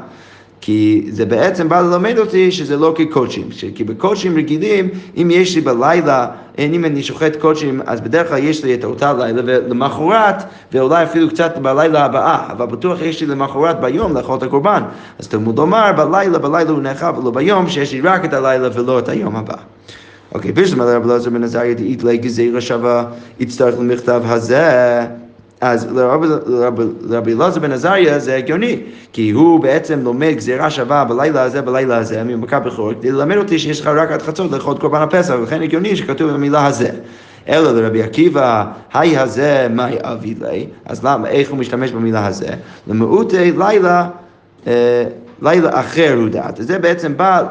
כי 0.61 1.07
זה 1.09 1.25
בעצם 1.25 1.69
בא 1.69 1.81
ללמד 1.81 2.17
אותי 2.17 2.51
שזה 2.51 2.77
לא 2.77 2.93
כקודשים, 2.97 3.49
כי 3.75 3.83
בקודשים 3.83 4.37
רגילים, 4.37 4.89
אם 5.17 5.29
יש 5.31 5.55
לי 5.55 5.61
בלילה, 5.61 6.27
אם 6.59 6.85
אני 6.85 7.03
שוחט 7.03 7.35
קודשים, 7.35 7.81
אז 7.85 8.01
בדרך 8.01 8.27
כלל 8.29 8.37
יש 8.37 8.63
לי 8.63 8.73
את 8.73 8.83
אותה 8.83 9.13
לילה, 9.13 9.41
ולמחרת, 9.45 10.43
ואולי 10.73 11.03
אפילו 11.03 11.29
קצת 11.29 11.57
בלילה 11.57 12.05
הבאה, 12.05 12.51
אבל 12.51 12.65
בטוח 12.65 13.01
יש 13.01 13.21
לי 13.21 13.27
למחרת 13.27 13.79
ביום 13.79 14.17
לאכול 14.17 14.37
את 14.37 14.43
הקורבן. 14.43 14.83
אז 15.19 15.27
תלמוד 15.27 15.57
לומר, 15.57 15.91
בלילה, 15.97 16.39
בלילה 16.39 16.69
הוא 16.69 16.81
נאכל 16.81 17.19
ולא 17.19 17.31
ביום, 17.31 17.69
שיש 17.69 17.93
לי 17.93 18.01
רק 18.01 18.25
את 18.25 18.33
הלילה 18.33 18.69
ולא 18.73 18.99
את 18.99 19.09
היום 19.09 19.35
הבא. 19.35 19.55
אוקיי, 20.35 20.51
בשלמה 20.51 20.85
לרב 20.85 21.09
אלעזר 21.09 21.29
בן 21.29 21.43
עזריה 21.43 21.73
דאית 21.73 22.03
לי 22.03 22.17
גזירה 22.17 22.61
שווה, 22.61 23.05
יצטרך 23.39 23.79
למכתב 23.79 24.21
הזה. 24.25 25.05
אז 25.61 25.87
לרבי 27.09 27.33
אלעזר 27.33 27.59
בן 27.59 27.71
עזריה 27.71 28.19
זה 28.19 28.35
הגיוני, 28.35 28.79
כי 29.13 29.31
הוא 29.31 29.59
בעצם 29.59 29.99
לומד 30.03 30.33
גזירה 30.35 30.69
שווה 30.69 31.05
בלילה 31.05 31.41
הזה, 31.41 31.61
בלילה 31.61 31.97
הזה, 31.97 32.23
ממכה 32.23 32.59
בכור, 32.59 32.93
כדי 32.93 33.11
ללמד 33.11 33.37
אותי 33.37 33.59
שיש 33.59 33.81
לך 33.81 33.87
רק 33.87 34.11
עד 34.11 34.21
חצות 34.21 34.51
לאכול 34.51 34.77
קורבן 34.77 35.01
הפסח, 35.01 35.33
ולכן 35.39 35.61
הגיוני 35.61 35.95
שכתוב 35.95 36.31
במילה 36.31 36.65
הזה. 36.65 36.89
אלא 37.49 37.71
לרבי 37.71 38.03
עקיבא, 38.03 38.65
היי 38.93 39.17
הזה, 39.17 39.67
מהי 39.69 39.95
אבי 40.01 40.35
לי? 40.41 40.67
אז 40.85 41.05
למה, 41.05 41.27
איך 41.27 41.49
הוא 41.49 41.57
משתמש 41.57 41.91
במילה 41.91 42.27
הזה? 42.27 42.49
למעוטי 42.87 43.51
לילה, 43.51 44.07
אה, 44.67 45.03
לילה 45.41 45.79
אחר 45.79 46.13
הוא 46.17 46.29
דעת. 46.29 46.55
זה 46.59 46.79
בעצם 46.79 47.17
בא 47.17 47.43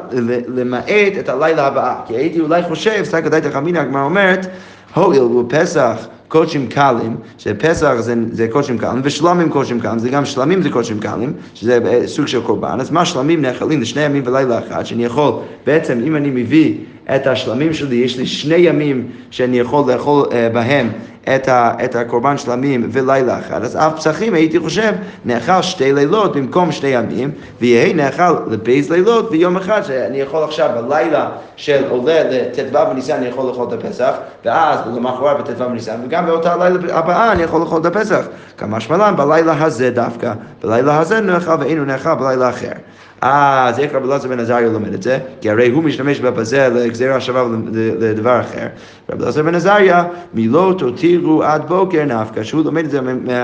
למעט 0.47 1.13
את 1.19 1.29
הלילה 1.29 1.67
הבאה. 1.67 1.95
כי 2.07 2.13
הייתי 2.13 2.39
אולי 2.39 2.63
חושב, 2.63 3.03
סתכלתי 3.03 3.29
דייתא 3.29 3.49
חמינא, 3.49 3.79
הגמרא 3.79 4.03
אומרת, 4.03 4.47
הואיל 4.93 5.21
הוא 5.21 5.45
פסח 5.49 6.07
קודשים 6.31 6.67
קלים, 6.67 7.15
שפסח 7.37 7.93
זה, 7.99 8.15
זה 8.31 8.47
קודשים 8.51 8.77
קלים, 8.77 9.01
ושלמים 9.03 9.49
קודשים 9.49 9.79
קלים, 9.79 9.99
זה 9.99 10.09
גם 10.09 10.25
שלמים 10.25 10.61
זה 10.61 10.69
קודשים 10.69 10.99
קלים, 10.99 11.33
שזה 11.53 12.03
סוג 12.05 12.27
של 12.27 12.41
קורבן, 12.41 12.79
אז 12.79 12.91
מה 12.91 13.05
שלמים 13.05 13.41
נאכלים? 13.41 13.81
לשני 13.81 14.01
ימים 14.01 14.23
ולילה 14.25 14.59
אחד, 14.59 14.85
שאני 14.85 15.05
יכול, 15.05 15.33
בעצם 15.65 15.99
אם 16.07 16.15
אני 16.15 16.29
מביא 16.29 16.75
את 17.15 17.27
השלמים 17.27 17.73
שלי, 17.73 17.95
יש 17.95 18.17
לי 18.17 18.25
שני 18.25 18.55
ימים 18.55 19.07
שאני 19.31 19.59
יכול 19.59 19.91
לאכול 19.91 20.25
uh, 20.25 20.53
בהם 20.53 20.89
את, 21.23 21.47
ה, 21.47 21.71
את 21.83 21.95
הקורבן 21.95 22.37
שלמים 22.37 22.89
ולילה 22.91 23.39
אחד, 23.39 23.63
אז 23.63 23.75
אף 23.75 23.95
פסחים 23.95 24.33
הייתי 24.33 24.59
חושב 24.59 24.93
נאכל 25.25 25.61
שתי 25.61 25.93
לילות 25.93 26.35
במקום 26.35 26.71
שני 26.71 26.89
ימים, 26.89 27.31
ויהי 27.61 27.93
נאכל 27.93 28.35
לבייז 28.47 28.91
לילות 28.91 29.31
ויום 29.31 29.57
אחד 29.57 29.81
שאני 29.83 30.17
יכול 30.17 30.43
עכשיו 30.43 30.69
בלילה 30.75 31.29
של 31.55 31.83
עולה 31.89 32.23
לט"ו 32.23 32.77
בניסן 32.89 33.13
אני 33.13 33.27
יכול 33.27 33.45
לאכול 33.47 33.67
את 33.67 33.73
הפסח, 33.73 34.13
ואז 34.45 34.79
למחרת 34.95 35.37
בט"ו 35.37 35.69
בניסן, 35.69 35.95
וגם 36.05 36.25
באותה 36.25 36.57
לילה 36.57 36.97
הבאה 36.97 37.31
אני 37.31 37.43
יכול 37.43 37.61
לאכול 37.61 37.81
את 37.81 37.85
הפסח. 37.85 38.25
כמה 38.57 38.79
שמלן 38.79 39.13
בלילה 39.17 39.63
הזה 39.63 39.89
דווקא, 39.89 40.33
בלילה 40.63 40.99
הזה 40.99 41.21
נאכל 41.21 41.55
ואינו 41.59 41.85
נאכל 41.85 42.15
בלילה 42.15 42.49
אחר. 42.49 42.71
אז 43.21 43.79
איך 43.79 43.95
רבי 43.95 44.07
אלעזר 44.07 44.29
בן 44.29 44.39
עזריה 44.39 44.69
לומד 44.69 44.93
את 44.93 45.03
זה? 45.03 45.19
כי 45.41 45.49
הרי 45.49 45.69
הוא 45.69 45.83
משתמש 45.83 46.19
בזה 46.19 46.67
לגזירה 46.67 47.21
שווה 47.21 47.43
לדבר 47.99 48.39
אחר. 48.39 48.67
רבי 49.09 49.23
אלעזר 49.23 49.43
בן 49.43 49.55
עזריה, 49.55 50.03
מלא 50.33 50.73
תותירו 50.77 51.43
עד 51.43 51.67
בוקר 51.67 52.05
נפקא, 52.05 52.43
שהוא 52.43 52.63
לומד 52.63 52.85
את 52.85 52.91
זה 52.91 53.01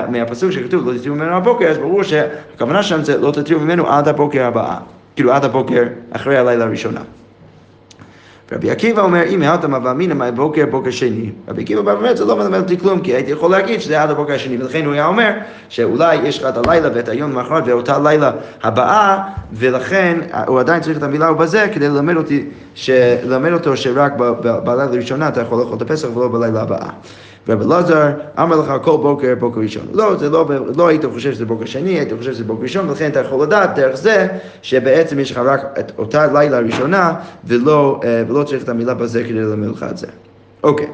מהפסוק 0.09 0.51
שכתוב 0.51 0.87
לא 0.87 0.93
תותירו 0.93 1.15
ממנו 1.15 1.35
עד 1.35 1.43
בוקר, 1.43 1.67
אז 1.67 1.77
ברור 1.77 2.03
שהכוונה 2.03 2.83
שם 2.83 3.03
זה 3.03 3.17
לא 3.17 3.31
תותירו 3.31 3.61
ממנו 3.61 3.87
עד 3.87 4.07
הבוקר 4.07 4.45
הבאה. 4.45 4.77
כאילו 5.15 5.33
עד 5.33 5.45
הבוקר 5.45 5.83
אחרי 6.11 6.37
הלילה 6.37 6.65
הראשונה. 6.65 7.01
רבי 8.51 8.71
עקיבא 8.71 9.01
אומר, 9.01 9.23
אם 9.23 9.41
העלת 9.41 9.65
מבא 9.65 9.91
אמינא 9.91 10.13
מהבוקר 10.13 10.65
בוקר 10.71 10.91
שני, 10.91 11.29
רבי 11.47 11.63
עקיבא 11.63 11.81
בא 11.81 11.91
ואומר, 11.91 12.15
זה 12.15 12.25
לא 12.25 12.37
מלמד 12.37 12.59
אותי 12.59 12.77
כלום, 12.77 12.99
כי 12.99 13.13
הייתי 13.15 13.31
יכול 13.31 13.51
להגיד 13.51 13.81
שזה 13.81 14.01
עד 14.01 14.09
הבוקר 14.09 14.33
השני, 14.33 14.57
ולכן 14.57 14.85
הוא 14.85 14.93
היה 14.93 15.07
אומר 15.07 15.31
שאולי 15.69 16.15
יש 16.15 16.43
לך 16.43 16.49
את 16.49 16.67
הלילה 16.67 16.89
ואת 16.93 17.09
היום 17.09 17.31
למחרת 17.31 17.63
ואותה 17.65 17.99
לילה 17.99 18.31
הבאה, 18.63 19.23
ולכן 19.53 20.19
הוא 20.47 20.59
עדיין 20.59 20.81
צריך 20.81 20.97
את 20.97 21.03
המילה 21.03 21.31
ובזה 21.31 21.67
כדי 21.73 21.89
ללמד 21.89 22.15
אותי, 22.15 22.45
ללמד 23.23 23.51
אותו 23.51 23.77
שרק 23.77 24.13
בלילה 24.41 24.83
הראשונה 24.83 25.27
אתה 25.27 25.41
יכול 25.41 25.59
לאכול 25.59 25.77
את 25.77 25.81
הפסח 25.81 26.07
ולא 26.17 26.27
בלילה 26.27 26.61
הבאה. 26.61 26.89
רבי 27.49 27.65
אלעזר 27.65 28.09
אמר 28.39 28.55
לך 28.55 28.73
כל 28.83 28.97
בוקר 28.97 29.35
בוקר 29.39 29.59
ראשון. 29.61 29.85
לא, 29.93 30.15
זה 30.15 30.29
לא, 30.29 30.49
לא 30.77 30.87
היית 30.87 31.05
חושב 31.05 31.33
שזה 31.33 31.45
בוקר 31.45 31.65
שני, 31.65 31.89
היית 31.89 32.13
חושב 32.17 32.33
שזה 32.33 32.43
בוקר 32.43 32.63
ראשון, 32.63 32.89
ולכן 32.89 33.11
אתה 33.11 33.19
יכול 33.19 33.43
לדעת 33.43 33.75
דרך 33.75 33.95
זה 33.95 34.27
שבעצם 34.61 35.19
יש 35.19 35.31
לך 35.31 35.37
רק 35.37 35.61
את 35.79 35.91
אותה 35.97 36.27
לילה 36.33 36.59
ראשונה 36.59 37.13
ולא, 37.45 37.99
אה, 38.03 38.23
ולא 38.27 38.43
צריך 38.43 38.63
את 38.63 38.69
המילה 38.69 38.93
בזה 38.93 39.23
כדי 39.23 39.33
ללמד 39.33 39.67
לך 39.67 39.85
את 39.91 39.97
זה. 39.97 40.07
אוקיי. 40.63 40.87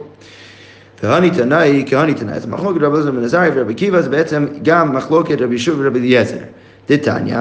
והני 1.03 1.31
תנאי, 1.31 1.83
כהני 1.87 2.13
תנאי. 2.13 2.33
אז 2.33 2.45
מחלוקת 2.45 2.81
רבי 2.81 2.95
אלעזר 2.95 3.11
בן 3.11 3.23
עזריה 3.23 3.51
ורבי 3.55 3.73
עקיבא 3.73 4.01
זה 4.01 4.09
בעצם 4.09 4.45
גם 4.63 4.95
מחלוקת 4.95 5.41
רבי 5.41 5.55
ישוב 5.55 5.79
ורבי 5.79 5.99
אליעזר. 5.99 6.37
דתניא, 6.89 7.37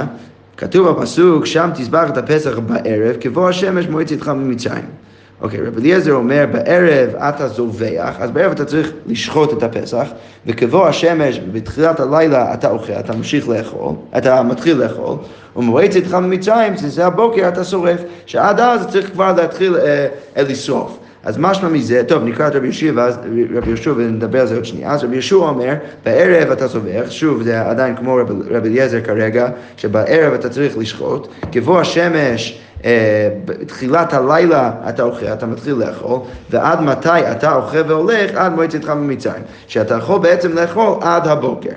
כתוב 0.57 0.91
בפסוק, 0.91 1.47
שם 1.47 1.71
תזבח 1.75 2.11
את 2.11 2.17
הפסח 2.17 2.59
בערב, 2.59 3.17
כבוא 3.21 3.49
השמש 3.49 3.87
מועצת 3.87 4.13
איתך 4.13 4.29
ממצרים. 4.29 5.02
אוקיי, 5.43 5.61
רב 5.61 5.79
אליעזר 5.79 6.13
אומר, 6.13 6.45
בערב 6.53 7.15
אתה 7.17 7.49
זובח, 7.49 8.15
אז 8.19 8.31
בערב 8.31 8.53
אתה 8.53 8.65
צריך 8.65 8.93
לשחוט 9.07 9.53
את 9.53 9.63
הפסח, 9.63 10.07
וכבוא 10.47 10.87
השמש 10.87 11.41
בתחילת 11.53 12.01
הלילה 12.01 12.55
אתה 12.55 12.71
אוכל, 12.71 12.93
אתה 12.93 13.17
ממשיך 13.17 13.49
לאכול, 13.49 13.93
אתה 14.17 14.43
מתחיל 14.43 14.77
לאכול, 14.77 15.17
ומועצת 15.57 15.97
איתך 15.97 16.15
ממצרים, 16.15 16.77
שזה 16.77 17.07
הבוקר 17.07 17.49
אתה 17.49 17.65
שורף, 17.65 18.01
שעד 18.27 18.61
אז 18.61 18.87
צריך 18.87 19.13
כבר 19.13 19.33
להתחיל 19.37 19.77
אה, 19.77 20.07
לשרוף. 20.37 20.99
אז 21.25 21.39
משמע 21.39 21.69
מזה, 21.69 22.03
טוב, 22.09 22.25
נקרא 22.25 22.49
את 22.49 22.55
רבי 22.57 22.67
יהושע 22.67 22.93
ואז 22.95 23.19
רבי 23.55 23.69
יהושע 23.69 23.93
ונדבר 23.97 24.41
על 24.41 24.47
זה 24.47 24.55
עוד 24.55 24.65
שנייה. 24.65 24.91
אז 24.91 25.05
רבי 25.05 25.15
יהושע 25.15 25.37
אומר, 25.37 25.75
בערב 26.05 26.51
אתה 26.51 26.69
סובך, 26.69 27.13
שוב, 27.13 27.43
זה 27.43 27.61
עדיין 27.61 27.97
כמו 27.97 28.19
רבי 28.51 28.69
אליעזר 28.69 29.01
כרגע, 29.01 29.49
שבערב 29.77 30.33
אתה 30.33 30.49
צריך 30.49 30.79
לשחוט, 30.79 31.29
כבוא 31.53 31.81
השמש 31.81 32.61
אה, 32.85 33.29
בתחילת 33.45 34.15
הלילה 34.15 34.73
אתה 34.89 35.03
אוכל, 35.03 35.27
אתה 35.27 35.47
מתחיל 35.47 35.75
לאכול, 35.75 36.19
ועד 36.51 36.81
מתי 36.81 37.31
אתה 37.31 37.55
אוכל 37.55 37.83
והולך? 37.89 38.31
עד 38.35 38.53
מועד 38.53 38.71
צאתך 38.71 38.89
ממצרים. 38.89 39.43
שאתה 39.67 39.95
יכול 39.95 40.21
בעצם 40.21 40.53
לאכול 40.53 40.95
עד 41.01 41.27
הבוקר. 41.29 41.71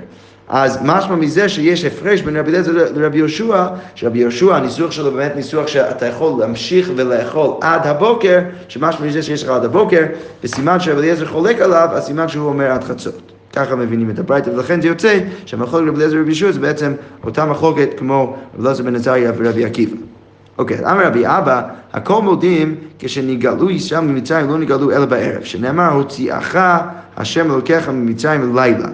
אז 0.48 0.78
משמע 0.84 1.16
מזה 1.16 1.48
שיש 1.48 1.84
הפרש 1.84 2.20
בין 2.20 2.36
רבי 2.36 2.50
אליעזר 2.50 2.72
לרבי 2.94 3.18
יהושע, 3.18 3.66
שרבי 3.94 4.18
יהושע, 4.18 4.56
הניסוח 4.56 4.90
שלו 4.90 5.12
באמת 5.12 5.36
ניסוח 5.36 5.66
שאתה 5.66 6.06
יכול 6.06 6.40
להמשיך 6.40 6.90
ולאכול 6.96 7.50
עד 7.60 7.86
הבוקר, 7.86 8.38
שמשמע 8.68 9.06
מזה 9.06 9.22
שיש 9.22 9.42
לך 9.42 9.48
עד 9.48 9.64
הבוקר, 9.64 10.02
וסימן 10.44 10.80
שרבי 10.80 11.00
אליעזר 11.00 11.26
חולק 11.26 11.60
עליו, 11.60 11.88
הסימן 11.92 12.28
שהוא 12.28 12.48
אומר 12.48 12.70
עד 12.70 12.84
חצות. 12.84 13.32
ככה 13.52 13.76
מבינים 13.76 14.10
את 14.10 14.18
הברייתא, 14.18 14.50
ולכן 14.50 14.80
זה 14.80 14.88
יוצא 14.88 15.18
שהמחלוקת 15.46 15.88
רבי 15.88 15.96
אליעזר 15.96 16.16
ורבי 16.16 16.28
יהושע 16.28 16.52
זה 16.52 16.60
בעצם 16.60 16.92
אותה 17.24 17.44
מחלוקת 17.44 17.88
כמו 17.98 18.36
רבי 18.54 18.62
אליעזר 18.62 18.82
בן 18.82 18.96
עזריה 18.96 19.32
ורבי 19.36 19.64
עקיבא. 19.64 19.96
אוקיי, 20.58 20.78
אמר 20.90 21.06
רבי 21.06 21.26
אבא, 21.26 21.62
הכל 21.92 22.22
מודים 22.22 22.74
כשנגאלו 22.98 23.70
ישראל 23.70 24.00
ממצרים 24.00 24.48
לא 24.48 24.58
נגאלו 24.58 24.90
אלא 24.90 25.04
בערב, 25.04 25.42
שנאמר 25.42 25.92
הוציאך 25.92 26.58
השם 27.16 27.50
אלוקיך 27.50 27.88
ממצרים 27.88 28.56
לילה. 28.56 28.88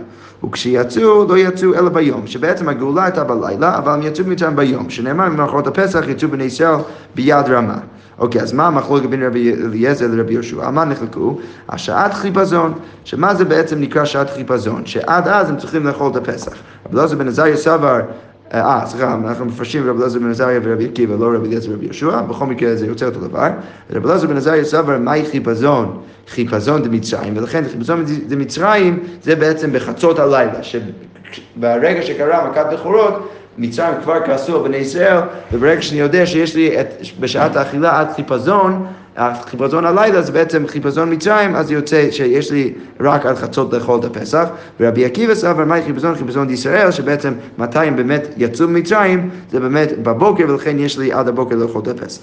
וכשיצאו 0.44 1.26
לא 1.28 1.38
יצאו 1.38 1.74
אלא 1.74 1.88
ביום, 1.88 2.26
שבעצם 2.26 2.68
הגאולה 2.68 3.04
הייתה 3.04 3.24
בלילה, 3.24 3.78
אבל 3.78 3.92
הם 3.92 4.02
יצאו 4.02 4.24
ממצרים 4.24 4.56
ביום, 4.56 4.90
שנאמר 4.90 5.26
במערכות 5.26 5.66
הפסח 5.66 6.04
יצאו 6.08 6.28
בני 6.28 6.44
ישראל 6.44 6.74
ביד 7.14 7.48
רמה. 7.48 7.78
אוקיי, 8.18 8.40
אז 8.40 8.52
מה 8.52 8.66
המחלוקת 8.66 9.06
בין 9.06 9.22
רבי 9.22 9.52
אליעזר 9.52 10.06
לרבי 10.10 10.32
יהושע? 10.32 10.66
על 10.66 10.70
מה 10.72 10.84
נחלקו? 10.84 11.38
השעת 11.68 12.14
חיפזון, 12.14 12.72
שמה 13.04 13.34
זה 13.34 13.44
בעצם 13.44 13.80
נקרא 13.80 14.04
שעת 14.04 14.30
חיפזון? 14.30 14.86
שעד 14.86 15.28
אז 15.28 15.50
הם 15.50 15.56
צריכים 15.56 15.86
לאכול 15.86 16.10
את 16.10 16.16
הפסח. 16.16 16.52
רבי 16.86 16.98
אלעזר 16.98 17.16
בן 17.16 17.28
עזריה 17.28 17.56
סבר 17.56 18.00
אה, 18.54 18.82
סליחה, 18.86 19.14
אנחנו 19.14 19.44
מפרשים 19.44 19.90
רבי 19.90 20.00
אלעזר 20.00 20.18
בן 20.18 20.30
עזריה 20.30 20.60
ורבי 20.62 20.84
עקיבא, 20.84 21.14
לא 21.16 21.36
רבי 21.36 21.48
אליעזר 21.48 21.70
ורבי 21.70 21.84
יהושע, 21.84 22.22
בכל 22.22 22.46
מקרה 22.46 22.76
זה 22.76 22.86
יוצא 22.86 23.06
אותו 23.06 23.20
דבר. 23.20 23.48
רבי 23.92 24.08
אלעזר 24.08 24.26
בן 24.26 24.36
עזריה 24.36 24.64
סבר, 24.64 24.98
מהי 24.98 25.24
חיפזון? 25.24 26.00
חיפזון 26.28 26.82
דמצרים, 26.82 27.36
ולכן 27.36 27.64
חיפזון 27.72 28.04
דמצרים 28.28 28.98
זה 29.22 29.36
בעצם 29.36 29.72
בחצות 29.72 30.18
הלילה, 30.18 30.62
שברגע 30.62 32.02
שקרה 32.02 32.50
מכת 32.50 32.66
בכורות, 32.72 33.32
מצרים 33.58 33.94
כבר 34.02 34.26
כעסו 34.26 34.56
על 34.56 34.68
בני 34.68 34.76
ישראל, 34.76 35.18
וברגע 35.52 35.82
שאני 35.82 36.00
יודע 36.00 36.26
שיש 36.26 36.56
לי 36.56 36.80
את, 36.80 36.86
בשעת 37.20 37.56
האכילה 37.56 38.00
עד 38.00 38.08
חיפזון, 38.16 38.86
החיפזון 39.16 39.84
הלילה 39.84 40.22
זה 40.22 40.32
בעצם 40.32 40.66
חיפזון 40.66 41.12
מצרים, 41.12 41.56
אז 41.56 41.70
יוצא 41.70 42.10
שיש 42.10 42.52
לי 42.52 42.72
רק 43.00 43.26
עד 43.26 43.36
חצות 43.36 43.72
לאכול 43.72 44.00
את 44.00 44.04
הפסח. 44.04 44.48
ורבי 44.80 45.04
עקיבא 45.04 45.34
סבר, 45.34 45.64
מהי 45.64 45.82
חיפזון? 45.82 46.14
חיפזון 46.14 46.46
דישראל, 46.46 46.90
שבעצם 46.90 47.32
מתי 47.58 47.78
הם 47.78 47.96
באמת 47.96 48.26
יצאו 48.36 48.68
ממצרים, 48.68 49.30
זה 49.50 49.60
באמת 49.60 49.88
בבוקר, 50.02 50.44
ולכן 50.48 50.78
יש 50.78 50.98
לי 50.98 51.12
עד 51.12 51.28
הבוקר 51.28 51.56
לאכול 51.56 51.82
את 51.82 51.88
הפסח. 51.88 52.22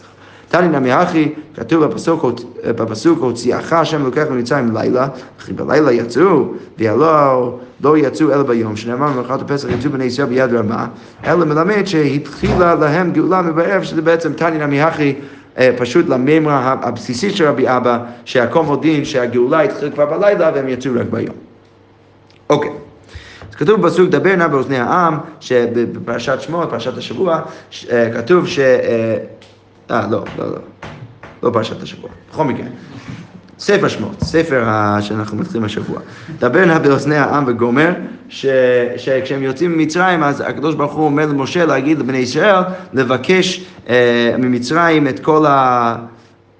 תני 0.50 0.67
נמי 0.67 1.03
אחי, 1.03 1.34
כתוב 1.55 1.86
בפסוק, 1.86 2.25
בפסוק 2.65 3.19
הוציאך 3.19 3.74
השם 3.74 4.03
לוקח 4.03 4.25
ממצרים 4.29 4.75
לילה, 4.77 5.08
וכי 5.39 5.53
בלילה 5.53 5.91
יצאו, 5.91 6.53
והלא 6.79 7.60
לא 7.84 7.98
יצאו 7.98 8.34
אלא 8.34 8.43
ביום, 8.43 8.75
שנאמר 8.75 9.08
במלאכת 9.08 9.41
הפסח 9.41 9.67
יצאו 9.69 9.91
בני 9.91 10.03
ישראל 10.03 10.27
ביד 10.27 10.53
רמה, 10.53 10.88
אלא 11.25 11.46
מלמד 11.46 11.86
שהתחילה 11.86 12.75
להם 12.75 13.12
גאולה 13.12 13.41
מבערב, 13.41 13.84
שזה 13.84 14.01
בעצם 14.01 14.34
תני 14.34 14.58
נמי 14.58 14.88
אחי 14.88 15.13
פשוט 15.78 16.10
למימרה 16.10 16.75
הבסיסית 16.82 17.36
של 17.36 17.48
רבי 17.48 17.70
אבא, 17.70 18.00
שהכל 18.25 18.63
מודיעין 18.63 19.06
שהגאולה 19.06 19.62
התחילה 19.62 19.92
כבר 19.92 20.06
בלילה 20.06 20.51
והם 20.56 20.68
יצאו 20.68 20.92
רק 20.96 21.08
ביום. 21.10 21.36
אוקיי. 22.50 22.72
אז 23.50 23.56
כתוב 23.56 23.82
בפסוק 23.82 24.10
דבר 24.10 24.36
נא 24.36 24.48
באוזני 24.48 24.80
העם, 24.80 25.18
שבפרשת 25.39 26.42
שמות, 26.42 26.70
פרשת 26.70 26.98
השבוע, 26.98 27.42
אה, 27.92 28.12
כתוב 28.13 28.48
ש... 28.48 28.60
אה, 28.60 29.18
אה, 29.92 30.08
לא, 30.10 30.24
לא, 30.38 30.46
לא. 30.46 30.58
לא 31.44 31.50
פרשת 31.54 31.84
השבוע. 31.84 32.10
בכל 32.32 32.44
מקרה. 32.44 32.66
ספר 33.60 33.88
שמות, 33.88 34.24
ספר 34.24 34.66
שאנחנו 35.01 35.38
מתחילים 35.38 35.63
השבוע. 35.63 36.00
דבר 36.39 36.66
נא 36.66 36.78
באוזני 36.78 37.16
העם 37.16 37.44
וגומר, 37.48 37.92
ש, 38.30 38.46
שכשהם 38.98 39.44
יוצאים 39.44 39.78
ממצרים, 39.78 40.24
אז 40.24 40.44
הקדוש 40.48 40.75
ברוך 40.75 40.94
הוא 40.94 41.06
אומר 41.06 41.25
למשה 41.25 41.66
להגיד 41.66 42.00
לבני 42.00 42.18
ישראל, 42.18 42.63
לבקש 42.94 43.66
אה, 43.89 44.36
ממצרים 44.38 45.08
את 45.08 45.20
כל 45.20 45.46
ה... 45.46 45.96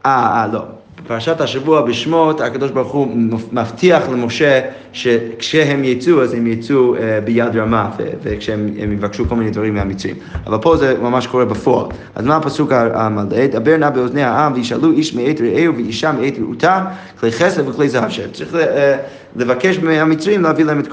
אה, 0.06 0.42
אה, 0.42 0.48
לא. 0.54 0.79
בפרשת 1.10 1.42
השבוע 1.42 1.82
בשמות, 1.82 2.42
הקדוש 2.42 2.72
ברוך 2.72 2.92
הוא 2.92 3.08
מבטיח 3.52 4.10
למשה 4.10 4.62
שכשהם 4.94 5.84
יצאו, 5.84 6.24
אז 6.24 6.34
הם 6.34 6.48
יצאו 6.48 6.96
אה, 6.96 7.22
ביד 7.22 7.56
רמה, 7.56 7.90
וכשהם 8.24 8.70
יבקשו 8.78 9.30
כל 9.30 9.36
מיני 9.36 9.52
דברים 9.52 9.74
מהמצרים. 9.74 10.16
אבל 10.48 10.58
פה 10.58 10.78
זה 10.78 10.96
ממש 11.02 11.28
קורה 11.28 11.46
בפועל. 11.46 11.86
אז 12.16 12.26
מה 12.26 12.36
הפסוק 12.36 12.72
המלא? 12.72 13.48
דבר 13.48 13.78
נא 13.78 13.90
באוזני 13.90 14.24
העם, 14.24 14.54
וישאלו 14.54 14.92
איש 14.92 15.16
מעת 15.16 15.42
רעהו 15.42 15.76
ואישה 15.76 16.12
מעת 16.12 16.34
רעותה, 16.40 16.86
כלי 17.20 17.32
חסד 17.32 17.68
וכלי 17.68 17.90
זהב 17.90 18.10
שלהם. 18.10 18.32
צריך 18.32 18.56
אה, 18.56 18.98
לבקש 19.36 19.80
מהמצרים 19.80 20.44
להביא 20.44 20.66
להם 20.66 20.80
את 20.80 20.88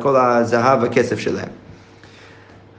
כל 0.00 0.16
הזהב 0.16 0.82
והכסף 0.82 1.18
שלהם. 1.18 1.65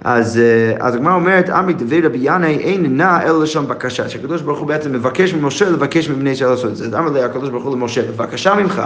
אז, 0.09 0.37
אה, 0.37 0.87
אז 0.87 0.95
הגמרא 0.95 1.13
אומרת, 1.13 1.49
עמי 1.49 1.73
דבי 1.73 2.01
רבי 2.01 2.17
ינאי 2.21 2.57
אין 2.57 2.97
נע 2.97 3.21
אלא 3.23 3.43
לשון 3.43 3.67
בקשה, 3.67 4.09
שהקדוש 4.09 4.41
ברוך 4.41 4.59
הוא 4.59 4.67
בעצם 4.67 4.93
מבקש 4.93 5.33
ממשה 5.33 5.69
לבקש 5.69 6.09
מבני 6.09 6.29
ישראל 6.29 6.49
לעשות 6.49 6.71
את 6.71 6.75
זה. 6.75 6.85
אז 6.85 6.93
אמר 6.93 7.09
לי 7.11 7.23
הקדוש 7.23 7.49
ברוך 7.49 7.63
הוא 7.63 7.75
למשה, 7.75 8.01
בבקשה 8.01 8.55
ממך, 8.55 8.81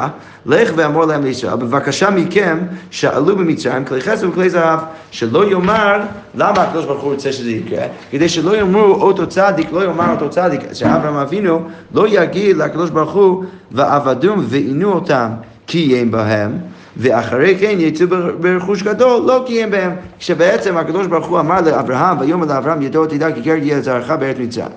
לך 0.45 0.71
ואמור 0.75 1.05
להם 1.05 1.23
לישראל, 1.23 1.55
בבקשה 1.55 2.09
מכם, 2.09 2.57
שאלו 2.91 3.35
במצרים 3.35 3.85
כלי 3.85 4.01
חסר 4.01 4.29
וכלי 4.29 4.49
זהב, 4.49 4.79
שלא 5.11 5.51
יאמר, 5.51 6.01
למה 6.35 6.61
הקדוש 6.61 6.85
ברוך 6.85 7.03
הוא 7.03 7.13
רוצה 7.13 7.31
שזה 7.31 7.51
יקרה? 7.51 7.85
כדי 8.11 8.29
שלא 8.29 8.57
יאמרו 8.57 8.93
אותו 8.93 9.27
צדיק, 9.27 9.71
לא 9.71 9.83
יאמר 9.83 10.11
אותו 10.11 10.29
צדיק, 10.29 10.61
שאברהם 10.73 11.15
אבינו 11.15 11.61
לא 11.93 12.07
יגיד 12.07 12.57
לקדוש 12.57 12.89
ברוך 12.89 13.11
הוא, 13.11 13.43
ועבדום 13.71 14.45
ועינו 14.47 14.93
אותם 14.93 15.29
כי 15.67 15.77
יהיה 15.77 16.05
בהם. 16.05 16.51
ואחרי 17.01 17.55
כן 17.59 17.75
יצאו 17.79 18.07
ברכוש 18.39 18.83
גדול, 18.83 19.23
לא 19.27 19.43
קיים 19.45 19.71
בהם. 19.71 19.91
כשבעצם 20.19 20.77
הקדוש 20.77 21.07
ברוך 21.07 21.27
הוא 21.27 21.39
אמר 21.39 21.61
לאברהם, 21.61 22.19
ויאמר 22.19 22.45
לאברהם 22.45 22.81
ידוע 22.81 23.07
תדע 23.07 23.31
כי 23.31 23.41
קרת 23.41 23.63
יהיה 23.63 23.81
זרעך 23.81 24.11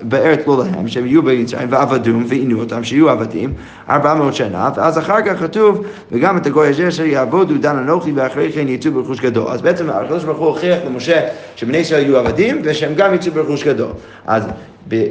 בארץ 0.03 0.41
לא 0.47 0.65
להם, 0.65 0.89
שהם 0.89 1.07
יהיו 1.07 1.23
במצרים, 1.23 1.69
ועבדום 1.71 2.25
ועינו 2.29 2.61
אותם, 2.61 2.85
שיהיו 2.85 3.11
עבדים, 3.11 3.53
ארבע 3.91 4.15
מאות 4.15 4.35
שנה, 4.35 4.71
ואז 4.77 4.99
אחר 4.99 5.23
כך 5.23 5.41
כתוב, 5.41 5.85
וגם 6.13 6.37
את 6.37 6.47
הגוי 6.47 6.69
הזה 6.69 6.89
אשר 6.89 7.05
יעבודו 7.05 7.55
דן 7.55 7.77
אנוכי, 7.77 8.13
ואחרי 8.13 8.53
כן 8.53 8.69
יצאו 8.69 8.93
ברכוש 8.93 9.21
גדול. 9.21 9.49
אז 9.49 9.63
בעצם 9.63 9.91
הקדוש 9.91 10.25
ברוך 10.25 10.39
הוא 10.39 10.47
הוכיח 10.47 10.79
למשה 10.87 11.21
שבני 11.57 11.77
ישראל 11.77 12.03
יהיו 12.03 12.19
עבדים, 12.19 12.63
ושהם 12.65 12.95
גם 12.95 13.15
יצאו 13.15 13.33
ברכוש 13.33 13.65
גדול. 13.65 13.91
אז 14.27 14.43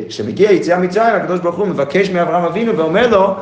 כשמגיע 0.09 0.51
יציאה 0.51 0.79
מצרים, 0.79 1.15
הקדוש 1.15 1.39
ברוך 1.39 1.55
הוא 1.55 1.67
מבקש 1.67 2.09
מאברהם 2.09 2.43
אבינו 2.43 2.77
ואומר 2.77 3.07
לו, 3.07 3.35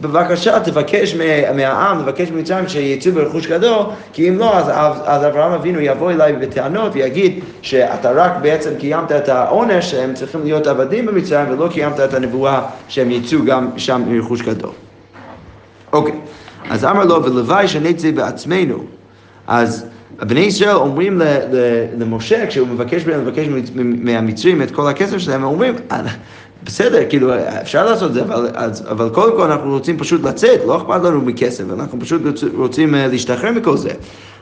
בבקשה 0.00 0.60
תבקש 0.60 1.14
מהעם, 1.54 2.02
תבקש 2.02 2.30
ממצרים 2.30 2.68
שיצאו 2.68 3.12
ברכוש 3.12 3.46
גדול, 3.46 3.82
כי 4.12 4.28
אם 4.28 4.38
לא, 4.38 4.58
אז, 4.58 4.66
אז 5.04 5.24
אברהם 5.24 5.52
אבינו 5.52 5.80
יבוא 5.80 6.10
אליי 6.10 6.32
בטענות 6.32 6.92
ויגיד 6.94 7.40
שאתה 7.62 8.10
רק 8.10 8.32
בעצם 8.42 8.70
קיימת 8.78 9.12
את 9.12 9.28
העונש 9.28 9.90
שהם 9.90 10.14
צריכים 10.14 10.40
להיות 10.44 10.66
עבדים 10.66 11.06
במצרים 11.06 11.50
ולא 11.50 11.68
קיימת 11.68 12.00
את 12.00 12.14
הנבואה 12.14 12.62
שהם 12.88 13.10
יצאו 13.10 13.44
גם 13.44 13.68
שם 13.76 14.02
ברכוש 14.08 14.42
גדול. 14.42 14.70
אוקיי, 15.92 16.14
אז 16.70 16.84
אמר 16.84 17.04
לו, 17.04 17.24
ולוואי 17.24 17.68
שנצא 17.68 18.10
בעצמנו. 18.10 18.84
אז 19.46 19.86
בני 20.18 20.40
ישראל 20.40 20.76
אומרים 20.76 21.20
למשה, 21.98 22.46
כשהוא 22.46 22.68
מבקש 22.68 23.02
מהמצרים 23.76 24.62
את 24.62 24.70
כל 24.70 24.88
הכסף 24.88 25.18
שלהם, 25.18 25.40
הם 25.40 25.46
אומרים, 25.46 25.74
בסדר, 26.68 27.02
כאילו, 27.08 27.32
אפשר 27.62 27.84
לעשות 27.84 28.08
את 28.08 28.14
זה, 28.14 28.22
אבל, 28.22 28.48
אז, 28.54 28.84
אבל 28.90 29.08
קודם 29.08 29.36
כל 29.36 29.42
אנחנו 29.42 29.70
רוצים 29.70 29.98
פשוט 29.98 30.22
לצאת, 30.24 30.60
לא 30.66 30.76
אכפת 30.76 31.04
לנו 31.04 31.20
מכסף, 31.20 31.64
אנחנו 31.72 32.00
פשוט 32.00 32.22
רוצים 32.56 32.94
אה, 32.94 33.06
להשתחרר 33.06 33.52
מכל 33.52 33.76
זה. 33.76 33.90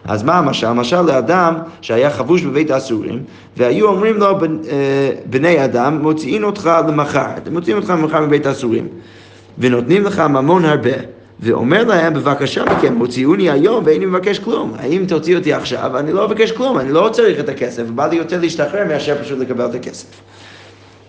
אז 0.05 0.23
מה 0.23 0.39
המשל? 0.39 0.67
המשל 0.67 1.03
לאדם 1.03 1.55
שהיה 1.81 2.11
חבוש 2.11 2.43
בבית 2.43 2.71
האסורים, 2.71 3.23
והיו 3.57 3.89
אומרים 3.89 4.17
לו, 4.17 4.27
אה, 4.27 5.11
בני 5.27 5.65
אדם, 5.65 5.99
מוציאים 6.03 6.45
אותך 6.45 6.71
למחר, 6.89 7.27
אתם 7.37 7.53
מוציאים 7.53 7.79
אותך 7.79 7.91
למחר 7.91 8.21
מבית 8.21 8.47
האסורים, 8.47 8.89
ונותנים 9.59 10.05
לך 10.05 10.21
ממון 10.21 10.65
הרבה. 10.65 10.93
ואומר 11.41 11.85
להם, 11.85 12.15
בבקשה 12.15 12.65
מכם, 12.65 12.97
הוציאוני 12.99 13.51
היום 13.51 13.85
ואיני 13.85 14.07
מבקש 14.07 14.39
כלום. 14.39 14.73
האם 14.79 15.05
תוציא 15.09 15.37
אותי 15.37 15.53
עכשיו? 15.53 15.99
אני 15.99 16.13
לא 16.13 16.29
מבקש 16.29 16.53
כלום, 16.53 16.79
אני 16.79 16.93
לא 16.93 17.09
צריך 17.13 17.41
את 17.41 17.49
הכסף, 17.49 17.83
בא 17.83 18.07
לי 18.07 18.17
יותר 18.17 18.41
להשתחרר 18.41 18.85
מאשר 18.89 19.23
פשוט 19.23 19.39
לקבל 19.39 19.67
את 19.67 19.75
הכסף. 19.75 20.07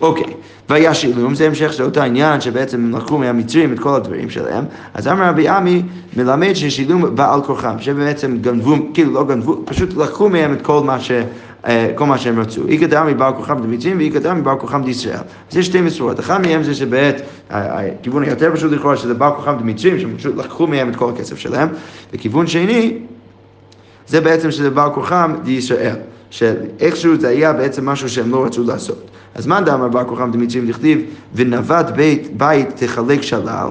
אוקיי, 0.00 0.34
והיה 0.68 0.94
שילום, 0.94 1.34
זה 1.34 1.46
המשך 1.46 1.72
של 1.72 1.82
אותו 1.82 2.00
עניין 2.00 2.40
שבעצם 2.40 2.76
הם 2.76 2.96
לקחו 2.96 3.18
מהמצרים 3.18 3.72
את 3.72 3.78
כל 3.78 3.94
הדברים 3.94 4.30
שלהם, 4.30 4.64
אז 4.94 5.08
אמר 5.08 5.28
רבי 5.28 5.48
עמי 5.48 5.82
מלמד 6.16 6.54
ששילום 6.54 7.14
בא 7.14 7.34
על 7.34 7.42
כורחם, 7.42 7.76
שבעצם 7.80 8.38
גנבו, 8.40 8.76
כאילו 8.94 9.12
לא 9.12 9.24
גנבו, 9.24 9.62
פשוט 9.64 9.96
לקחו 9.96 10.28
מהם 10.28 10.52
את 10.52 10.62
כל 10.62 10.82
מה 10.84 11.00
ש... 11.00 11.10
אה, 11.66 11.92
כל 11.94 12.06
מה 12.06 12.18
שהם 12.18 12.40
רצו. 12.40 12.66
אי 12.68 12.78
קדם 12.78 13.06
מבעל 13.06 13.32
כוחם 13.34 13.58
דמצרים 13.62 13.98
ואי 13.98 14.10
קדם 14.10 14.38
מבעל 14.38 14.56
כוחם 14.58 14.82
דישראל. 14.84 15.18
אז 15.50 15.56
יש 15.56 15.66
שתי 15.66 15.80
מסורות, 15.80 16.20
אחד 16.20 16.40
מהם 16.40 16.62
זה 16.62 16.74
שבעת, 16.74 17.22
הכיוון 17.50 18.22
היותר 18.22 18.50
פשוט 18.54 18.72
לכאורה 18.72 18.96
שזה 18.96 19.14
בעל 19.14 19.32
כוחם 19.32 19.56
דמצרים, 19.58 20.00
שהם 20.00 20.16
פשוט 20.16 20.36
לקחו 20.36 20.66
מהם 20.66 20.90
את 20.90 20.96
כל 20.96 21.10
הכסף 21.10 21.38
שלהם, 21.38 21.68
וכיוון 22.12 22.46
שני, 22.46 22.98
זה 24.06 24.20
בעצם 24.20 24.50
שזה 24.50 24.70
בעל 24.70 24.90
כוחם 24.94 25.34
דישראל. 25.44 25.96
שאיכשהו 26.30 27.20
זה 27.20 27.28
היה 27.28 27.52
בעצם 27.52 27.88
משהו 27.88 28.08
שהם 28.08 28.30
לא 28.30 28.44
רצו 28.44 28.64
לעשות. 28.64 29.10
אז 29.34 29.46
מה 29.46 29.60
דאמר 29.60 29.88
בר 29.88 30.04
כוכם 30.04 30.30
דמיצים 30.30 30.66
דכתיב 30.66 31.00
ונווט 31.34 31.90
בית, 31.90 32.36
בית 32.36 32.68
תחלק 32.76 33.22
שלל 33.22 33.68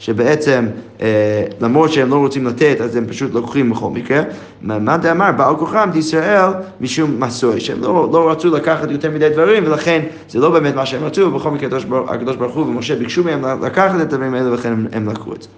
שבעצם 0.00 0.66
אה, 1.00 1.44
למרות 1.60 1.92
שהם 1.92 2.10
לא 2.10 2.16
רוצים 2.16 2.46
לתת 2.46 2.76
אז 2.80 2.96
הם 2.96 3.06
פשוט 3.06 3.34
לוקחים 3.34 3.70
בכל 3.70 3.90
מקרה. 3.90 4.22
מה 4.62 4.96
דאמר 4.96 5.32
בעל 5.32 5.56
כוחם 5.56 5.88
דישראל 5.92 6.50
משום 6.80 7.20
מסוי 7.20 7.60
שהם 7.60 7.80
לא, 7.80 8.08
לא 8.12 8.30
רצו 8.30 8.50
לקחת 8.50 8.90
יותר 8.90 9.10
מדי 9.10 9.28
דברים 9.28 9.64
ולכן 9.66 10.02
זה 10.28 10.38
לא 10.38 10.50
באמת 10.50 10.74
מה 10.74 10.86
שהם 10.86 11.04
רצו 11.04 11.20
ובכל 11.20 11.50
מקרה 11.50 11.78
הקדוש 12.08 12.36
ברוך 12.36 12.54
הוא 12.54 12.66
ומשה 12.66 12.96
ביקשו 12.96 13.24
מהם 13.24 13.64
לקחת 13.64 13.94
את 13.96 14.00
הדברים 14.00 14.34
האלה 14.34 14.50
ולכן 14.50 14.72
הם, 14.72 14.86
הם 14.92 15.08
לקחו 15.08 15.32
את 15.32 15.42
זה. 15.42 15.48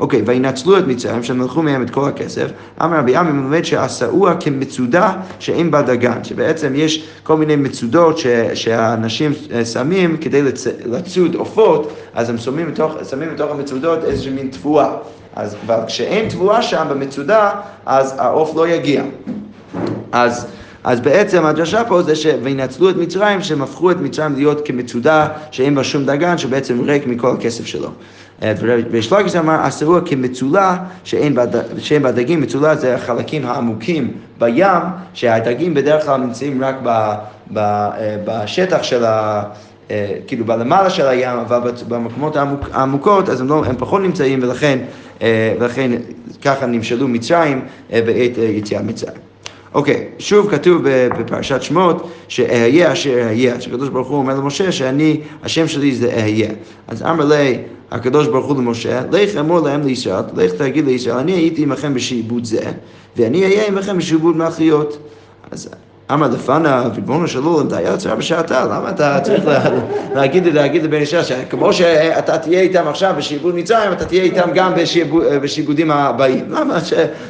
אוקיי, 0.00 0.22
וינצלו 0.26 0.78
את 0.78 0.86
מצרים, 0.86 1.22
שהם 1.22 1.42
לקחו 1.42 1.62
מהם 1.62 1.82
את 1.82 1.90
כל 1.90 2.08
הכסף. 2.08 2.50
אמר 2.82 2.98
רבי 2.98 3.16
עמי 3.16 3.32
מלמד 3.32 3.64
שעשאוה 3.64 4.34
כמצודה 4.40 5.12
שאין 5.38 5.70
בה 5.70 5.82
דגן, 5.82 6.24
שבעצם 6.24 6.72
יש 6.74 7.08
כל 7.22 7.36
מיני 7.36 7.56
מצודות 7.56 8.18
ש, 8.18 8.26
שהאנשים 8.54 9.32
אה, 9.52 9.64
שמים 9.64 10.16
כדי 10.16 10.42
לצ, 10.42 10.66
לצוד 10.84 11.34
עופות, 11.34 11.92
אז 12.14 12.30
הם 12.30 12.38
שמים 12.38 12.72
בתוך, 12.72 12.92
שמים 13.10 13.28
בתוך 13.34 13.50
המצודות 13.50 14.04
איזושהי 14.04 14.32
מין 14.32 14.48
תבואה. 14.48 14.90
אז 15.36 15.56
אבל 15.66 15.78
כשאין 15.86 16.28
תבואה 16.28 16.62
שם 16.62 16.86
במצודה, 16.90 17.50
אז 17.86 18.14
העוף 18.18 18.56
לא 18.56 18.68
יגיע. 18.68 19.02
אז... 20.12 20.46
אז 20.84 21.00
בעצם 21.00 21.46
הדרשה 21.46 21.84
פה 21.84 22.02
זה 22.02 22.16
ש... 22.16 22.26
וינצלו 22.42 22.90
את 22.90 22.96
מצרים, 22.96 23.42
שהם 23.42 23.62
הפכו 23.62 23.90
את 23.90 23.96
מצרים 24.00 24.34
להיות 24.34 24.60
כמצודה 24.64 25.28
שאין 25.50 25.74
בה 25.74 25.84
שום 25.84 26.04
דגן, 26.04 26.38
שבעצם 26.38 26.80
ריק 26.80 27.06
מכל 27.06 27.30
הכסף 27.30 27.66
שלו. 27.66 27.90
ויש 28.90 29.12
לגיס 29.12 29.36
אמר, 29.36 29.68
אסרו 29.68 29.96
כמצולה 30.04 30.76
שאין 31.04 31.34
בה 32.02 32.12
דגים, 32.12 32.40
מצולה 32.40 32.76
זה 32.76 32.94
החלקים 32.94 33.46
העמוקים 33.46 34.12
בים, 34.38 34.82
שהדגים 35.14 35.74
בדרך 35.74 36.04
כלל 36.04 36.20
נמצאים 36.20 36.64
רק 36.64 36.74
ב, 36.82 37.14
ב, 37.52 37.58
אה, 37.58 38.16
בשטח 38.24 38.82
של 38.82 39.04
ה... 39.04 39.42
אה, 39.90 40.14
כאילו 40.26 40.44
בלמעלה 40.44 40.90
של 40.90 41.06
הים, 41.06 41.38
אבל 41.38 41.72
במקומות 41.88 42.36
העמוקות 42.72 43.28
אז 43.28 43.40
הם, 43.40 43.48
לא, 43.48 43.64
הם 43.66 43.76
פחות 43.78 44.02
נמצאים 44.02 44.38
ולכן, 44.42 44.78
אה, 45.22 45.54
ולכן 45.60 45.90
ככה 46.42 46.66
נמשלו 46.66 47.08
מצרים 47.08 47.60
בעת 47.90 48.38
יציאת 48.38 48.82
מצרים. 48.82 49.18
אוקיי, 49.74 50.04
שוב 50.18 50.50
כתוב 50.50 50.82
בפרשת 51.18 51.62
שמות, 51.62 52.10
שאהיה 52.28 52.92
אשר 52.92 53.22
אהיה, 53.22 53.60
שקדוש 53.60 53.88
ברוך 53.88 54.08
הוא 54.08 54.18
אומר 54.18 54.34
למשה 54.34 54.72
שאני, 54.72 55.20
השם 55.42 55.68
שלי 55.68 55.94
זה 55.94 56.12
אהיה. 56.16 56.50
אז 56.88 57.02
אמר 57.02 57.24
לי 57.24 57.58
הקדוש 57.90 58.26
ברוך 58.26 58.46
הוא 58.46 58.56
למשה, 58.56 59.00
לך 59.10 59.36
אמור 59.36 59.60
להם 59.60 59.86
לישראל, 59.86 60.22
לך 60.36 60.52
תגיד 60.52 60.86
לישראל, 60.86 61.16
אני 61.16 61.32
הייתי 61.32 61.62
עמכם 61.62 61.94
בשעבוד 61.94 62.44
זה, 62.44 62.62
ואני 63.16 63.44
אהיה 63.44 63.66
עמכם 63.66 63.98
בשעבוד 63.98 64.36
מלכיות. 64.36 64.98
אז 65.50 65.68
אמר 66.12 66.28
לפניו, 66.28 66.90
ריבונו 66.94 67.28
של 67.28 67.44
עולם, 67.44 67.66
היה 67.72 67.90
יוצר 67.90 68.14
בשעתה, 68.14 68.64
למה 68.64 68.90
אתה 68.90 69.20
צריך 69.22 69.44
להגיד 70.14 70.46
להגיד 70.46 70.82
לבן 70.82 71.00
אישה, 71.00 71.24
שכמו 71.24 71.72
שאתה 71.72 72.38
תהיה 72.38 72.60
איתם 72.60 72.88
עכשיו 72.88 73.14
בשעבוד 73.18 73.54
מצרים, 73.54 73.92
אתה 73.92 74.04
תהיה 74.04 74.22
איתם 74.22 74.50
גם 74.54 74.72
בשעבודים 75.42 75.90
הבאים. 75.90 76.44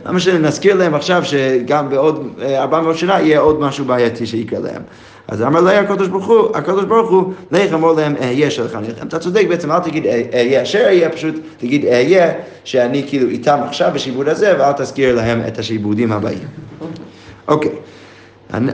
למה, 0.05 0.21
שנזכיר 0.21 0.75
להם 0.75 0.95
עכשיו 0.95 1.25
שגם 1.25 1.89
בעוד 1.89 2.29
400 2.43 2.99
שנה 2.99 3.21
יהיה 3.21 3.41
עוד 3.41 3.61
משהו 3.61 3.85
בעייתי 3.85 4.27
שיקרה 4.27 4.61
להם? 4.61 4.83
אז 5.29 5.43
אמר 5.43 5.61
לה 5.61 5.81
הקדוש 5.81 6.09
ברוך 6.09 6.27
הוא, 6.27 6.57
הקדוש 6.57 6.85
ברוך 6.85 7.11
הוא, 7.11 7.33
לך 7.51 7.73
אמור 7.73 7.93
להם 7.93 8.15
אהיה 8.21 8.51
שלך 8.51 8.75
נלחם. 8.75 9.07
אתה 9.07 9.19
צודק 9.19 9.47
בעצם, 9.49 9.73
אל 9.73 9.79
תגיד 9.79 10.07
אהיה 10.07 10.63
אשר 10.63 10.83
אהיה, 10.85 11.11
פשוט 11.11 11.35
תגיד 11.59 11.85
אהיה, 11.85 12.33
שאני 12.65 13.05
כאילו 13.09 13.29
איתם 13.29 13.59
עכשיו 13.67 13.91
בשעבוד 13.95 14.29
הזה, 14.29 14.55
ואל 14.59 14.73
תזכיר 14.73 15.15
להם 15.15 15.43
את 15.49 15.59
השעבודים 15.59 16.13
הבאים. 16.13 16.39
אוקיי. 17.49 17.71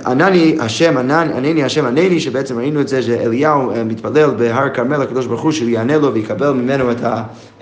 ענני 0.06 0.56
השם, 0.60 0.96
ענני 0.96 1.64
השם 1.64 1.86
ענני, 1.86 2.20
שבעצם 2.20 2.58
ראינו 2.58 2.80
את 2.80 2.88
זה 2.88 3.02
שאליהו 3.02 3.70
אה, 3.70 3.84
מתפלל 3.84 4.30
בהר 4.30 4.68
כרמל 4.68 4.96
לקדוש 4.96 5.26
ברוך 5.26 5.42
הוא 5.42 5.52
שיענה 5.52 5.96
לו 5.98 6.14
ויקבל 6.14 6.50
ממנו 6.50 6.84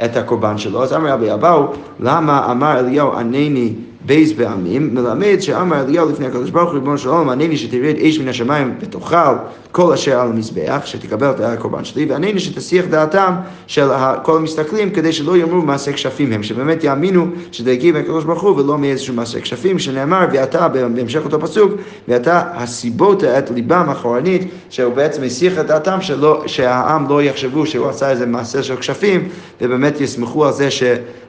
את 0.05 0.17
הקורבן 0.17 0.59
שלו. 0.59 0.83
אז 0.83 0.93
אמר 0.93 1.11
רבי 1.11 1.33
אבאו, 1.33 1.67
למה 2.01 2.51
אמר 2.51 2.79
אליהו 2.79 3.13
ענני 3.13 3.73
בייס 4.07 4.33
בעמים, 4.33 4.95
מלמד 4.95 5.41
שאמר 5.41 5.81
אליהו 5.81 6.11
לפני 6.11 6.27
הקדוש 6.27 6.51
ברוך 6.51 6.71
הוא, 6.71 6.75
ריבונו 6.75 6.99
של 6.99 7.09
עולם, 7.09 7.29
ענני 7.29 7.57
שתרד 7.57 7.95
אש 7.97 8.19
מן 8.19 8.29
השמיים 8.29 8.75
ותאכל 8.81 9.35
כל 9.73 9.93
אשר 9.93 10.21
על 10.21 10.29
המזבח, 10.29 10.83
שתקבל 10.85 11.31
את 11.31 11.41
הקורבן 11.41 11.85
שלי, 11.85 12.05
וענני 12.05 12.41
שתסיח 12.41 12.85
דעתם 12.87 13.35
של 13.67 13.89
כל 14.23 14.37
המסתכלים, 14.37 14.91
כדי 14.91 15.13
שלא 15.13 15.37
יאמרו 15.37 15.63
מעשה 15.63 15.93
כשפים 15.93 16.33
הם, 16.33 16.43
שבאמת 16.43 16.85
יאמינו 16.85 17.27
שזה 17.53 17.71
הגיע 17.71 17.93
מהקדוש 17.93 18.25
ברוך 18.25 18.43
הוא 18.43 18.61
ולא 18.61 18.79
מאיזשהו 18.79 19.15
מעשה 19.15 19.41
כשפים, 19.41 19.79
שנאמר, 19.79 20.27
ואתה, 20.33 20.69
בהמשך 20.69 21.21
אותו 21.25 21.41
פסוק, 21.41 21.73
ואתה 22.09 22.43
הסיבות 22.55 23.25
את 23.25 23.51
ליבם 23.51 23.89
אחורנית, 23.91 24.51
שהוא 24.71 24.95
בעצם 24.95 25.23
הסיח 25.23 25.59
את 25.59 25.67
דעתם 25.67 26.01
שלא, 26.01 26.43
שהעם 26.47 27.09
לא 27.09 27.23
יחשבו 27.23 27.67
שהוא 27.67 27.89
עשה 27.89 28.11
איזה 28.11 28.27
מעשה 28.27 28.63
של 28.63 28.77
כשפים, 28.77 29.29
ובאמת 29.61 30.01
יסמכו 30.01 30.47
על 30.47 30.53
זה 30.53 30.69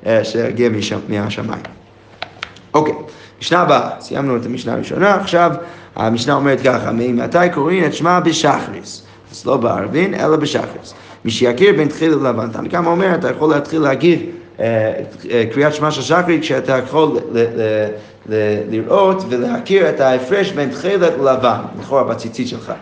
אה, 0.05 0.23
שהגיע 0.23 0.69
מהשמיים. 1.09 1.82
אוקיי, 2.73 2.93
משנה 3.41 3.59
הבאה, 3.59 3.89
סיימנו 3.99 4.37
את 4.37 4.45
המשנה 4.45 4.73
הראשונה, 4.73 5.15
עכשיו 5.15 5.51
המשנה 5.95 6.33
אומרת 6.33 6.61
ככה, 6.61 6.91
ממתי 6.91 7.37
קוראים 7.53 7.85
את 7.85 7.93
שמה 7.93 8.19
בשחריס? 8.19 9.03
אז 9.31 9.45
לא 9.45 9.57
בערבין, 9.57 10.13
אלא 10.13 10.35
בשחריס. 10.35 10.93
מי 11.25 11.31
שיכיר 11.31 11.73
בין 11.77 11.87
תחיל 11.87 12.11
ללבן. 12.11 12.49
תנקמה 12.49 12.89
אומר, 12.89 13.15
אתה 13.15 13.29
יכול 13.29 13.49
להתחיל 13.49 13.81
להגיד 13.81 14.19
אה, 14.59 14.93
אה, 15.31 15.43
קריאת 15.53 15.73
שמע 15.73 15.91
של 15.91 16.01
שחרית 16.01 16.41
כשאתה 16.41 16.77
יכול 16.77 17.19
לראות 18.69 19.23
ולהכיר 19.29 19.89
את 19.89 19.99
ההפרש 19.99 20.51
בין 20.51 20.69
תחילת 20.69 21.13
ללבן, 21.19 21.59
לכאורה 21.79 22.03
בציצית 22.03 22.47
שלך. 22.47 22.73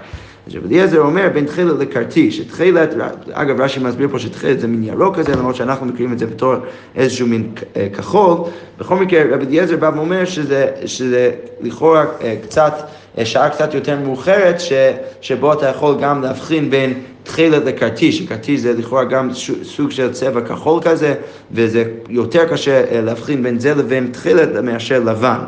אז 0.47 0.55
רבי 0.55 0.67
אליעזר 0.67 0.99
אומר 0.99 1.29
בין 1.33 1.45
תכלת 1.45 1.79
לכרטיש, 1.79 2.37
שתכלת, 2.37 2.93
אגב 3.31 3.61
רש"י 3.61 3.79
מסביר 3.79 4.07
פה 4.11 4.19
שתכלת 4.19 4.59
זה 4.59 4.67
מין 4.67 4.83
ירוק 4.83 5.15
כזה, 5.15 5.35
למרות 5.35 5.55
שאנחנו 5.55 5.85
מכירים 5.85 6.13
את 6.13 6.19
זה 6.19 6.25
בתור 6.25 6.53
איזשהו 6.95 7.27
מין 7.27 7.51
אה, 7.75 7.87
כחול, 7.93 8.37
בכל 8.79 8.95
מקרה 8.95 9.23
רבי 9.31 9.45
אליעזר 9.45 9.77
בא 9.77 9.91
ואומר 9.95 10.25
שזה, 10.25 10.67
שזה 10.85 11.31
לכאורה 11.61 12.05
אה, 12.21 12.35
קצת, 12.43 12.73
אה, 13.17 13.25
שעה 13.25 13.49
קצת 13.49 13.73
יותר 13.73 13.99
מאוחרת, 13.99 14.59
ש, 14.59 14.73
שבו 15.21 15.53
אתה 15.53 15.67
יכול 15.67 15.95
גם 16.01 16.21
להבחין 16.21 16.69
בין 16.69 16.93
תכלת 17.23 17.65
לכרטיש, 17.65 18.17
שכרטיש 18.17 18.61
זה 18.61 18.73
לכאורה 18.73 19.03
גם 19.03 19.29
סוג 19.63 19.91
של 19.91 20.11
צבע 20.11 20.41
כחול 20.41 20.81
כזה, 20.83 21.13
וזה 21.51 21.83
יותר 22.09 22.45
קשה 22.47 23.01
להבחין 23.01 23.43
בין 23.43 23.59
זה 23.59 23.75
לבין 23.75 24.09
תכלת 24.11 24.49
מאשר 24.63 24.99
לבן. 24.99 25.39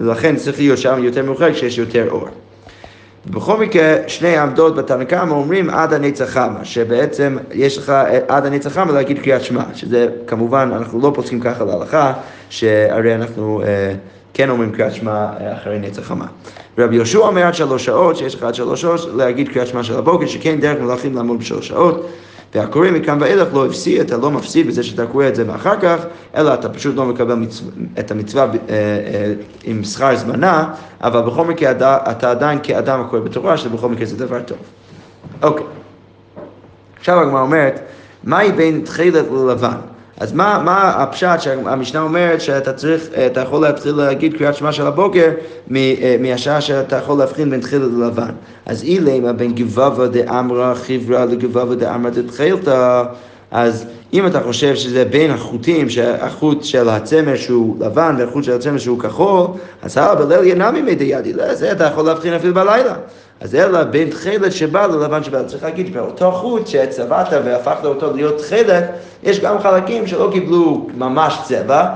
ולכן 0.00 0.36
צריך 0.36 0.58
להיות 0.58 0.78
שם 0.78 1.04
יותר 1.04 1.22
מאוחר 1.22 1.52
כשיש 1.52 1.78
יותר 1.78 2.10
אור. 2.10 2.28
בכל 3.30 3.56
מקרה, 3.56 3.96
שני 4.06 4.36
העמדות 4.36 4.76
בתנא 4.76 5.04
קמא 5.04 5.32
אומרים 5.32 5.70
עד 5.70 5.92
הנצח 5.92 6.24
חמה, 6.24 6.64
שבעצם 6.64 7.36
יש 7.52 7.78
לך 7.78 7.92
עד 8.28 8.46
הנצח 8.46 8.72
חמה 8.72 8.92
להגיד 8.92 9.18
קריאת 9.18 9.42
שמע, 9.44 9.62
שזה 9.74 10.08
כמובן, 10.26 10.70
אנחנו 10.76 11.00
לא 11.00 11.12
פוסקים 11.14 11.40
ככה 11.40 11.64
להלכה, 11.64 12.12
שהרי 12.50 13.14
אנחנו 13.14 13.62
אה, 13.62 13.94
כן 14.34 14.50
אומרים 14.50 14.72
קריאת 14.72 14.94
שמע 14.94 15.12
אה, 15.12 15.56
אחרי 15.56 15.78
נצח 15.78 16.02
חמה. 16.02 16.26
רבי 16.78 16.96
יהושע 16.96 17.18
אומר 17.18 17.46
עד 17.46 17.54
שלוש 17.54 17.84
שעות, 17.84 18.16
שיש 18.16 18.34
לך 18.34 18.42
עד 18.42 18.54
שלוש 18.54 18.80
שעות 18.80 19.00
להגיד 19.16 19.48
קריאת 19.48 19.66
שמע 19.66 19.82
של 19.82 19.98
הבוקר, 19.98 20.26
שכן 20.26 20.60
דרך 20.60 20.80
מלאכים 20.80 21.14
לעמוד 21.14 21.38
בשלוש 21.38 21.68
שעות. 21.68 22.06
והקורא 22.54 22.90
מכאן 22.90 23.18
ואילך 23.20 23.54
לא 23.54 23.66
הפסיד, 23.66 24.00
אתה 24.00 24.16
לא 24.16 24.30
מפסיד 24.30 24.66
בזה 24.66 24.82
שאתה 24.82 25.06
קורא 25.06 25.28
את 25.28 25.34
זה 25.34 25.44
ואחר 25.46 25.80
כך, 25.80 25.96
אלא 26.36 26.54
אתה 26.54 26.68
פשוט 26.68 26.96
לא 26.96 27.04
מקבל 27.06 27.34
מצו... 27.34 27.64
את 27.98 28.10
המצווה 28.10 28.42
אה, 28.42 28.48
אה, 28.68 29.32
עם 29.64 29.84
שכר 29.84 30.16
זמנה, 30.16 30.74
אבל 31.00 31.20
בכל 31.20 31.44
מקרה 31.44 31.70
אתה, 32.10 32.30
עדיין 32.30 32.58
כאדם 32.62 33.00
הקורא 33.00 33.20
בתורה, 33.20 33.56
שבכל 33.56 33.88
מקרה 33.88 34.06
זה 34.06 34.16
דבר 34.16 34.42
טוב. 34.42 34.58
אוקיי. 35.42 35.66
עכשיו 36.98 37.20
הגמרא 37.20 37.40
אומרת, 37.40 37.80
מהי 38.24 38.52
בין 38.52 38.80
תחילת 38.84 39.24
ללבן? 39.30 39.76
אז 40.20 40.32
מה, 40.32 40.60
מה 40.64 40.90
הפשט 40.90 41.40
שהמשנה 41.40 42.00
אומרת 42.00 42.40
שאתה 42.40 42.72
צריך, 42.72 43.08
אתה 43.26 43.40
יכול 43.40 43.62
להתחיל 43.62 43.94
להגיד 43.94 44.34
קריאת 44.38 44.54
שמע 44.54 44.72
של 44.72 44.86
הבוקר 44.86 45.30
אה, 45.76 46.16
מהשעה 46.20 46.60
שאתה 46.60 46.96
יכול 46.96 47.18
להבחין 47.18 47.50
בין 47.50 47.60
תחילת 47.60 47.90
ללבן. 47.96 48.30
אז 48.66 48.82
אילמה 48.82 49.32
בין 49.32 49.54
גבבה 49.54 50.06
דאמרה 50.06 50.74
חברה 50.74 51.24
לגבבה 51.24 51.74
דאמרה 51.74 52.10
דתחילתא, 52.10 53.02
אז 53.50 53.86
אם 54.12 54.26
אתה 54.26 54.40
חושב 54.40 54.74
שזה 54.74 55.04
בין 55.04 55.30
החוטים, 55.30 55.90
שהחוט 55.90 56.64
של 56.64 56.88
הצמר 56.88 57.36
שהוא 57.36 57.76
לבן 57.80 58.16
והחוט 58.18 58.44
של 58.44 58.52
הצמר 58.52 58.78
שהוא 58.78 59.00
כחול, 59.00 59.46
אז 59.82 59.98
הלאה 59.98 60.14
בליל 60.14 60.44
ינמי 60.44 60.82
מדי 60.82 61.04
ידי, 61.04 61.32
זה 61.52 61.72
אתה 61.72 61.84
יכול 61.84 62.04
להבחין 62.04 62.34
אפילו 62.34 62.54
בלילה. 62.54 62.94
אז 63.40 63.54
אלא 63.54 63.84
בין 63.84 64.10
תכלת 64.10 64.52
שבא 64.52 64.86
ללבן 64.86 65.22
שבא, 65.22 65.42
צריך 65.42 65.62
להגיד 65.62 65.86
שבאותו 65.86 66.32
חוט 66.32 66.66
שצבעת 66.66 67.28
והפכת 67.44 67.84
אותו 67.84 68.12
להיות 68.14 68.38
תכלת, 68.38 68.84
יש 69.22 69.40
גם 69.40 69.58
חלקים 69.58 70.06
שלא 70.06 70.28
קיבלו 70.32 70.88
ממש 70.96 71.38
צבע, 71.44 71.86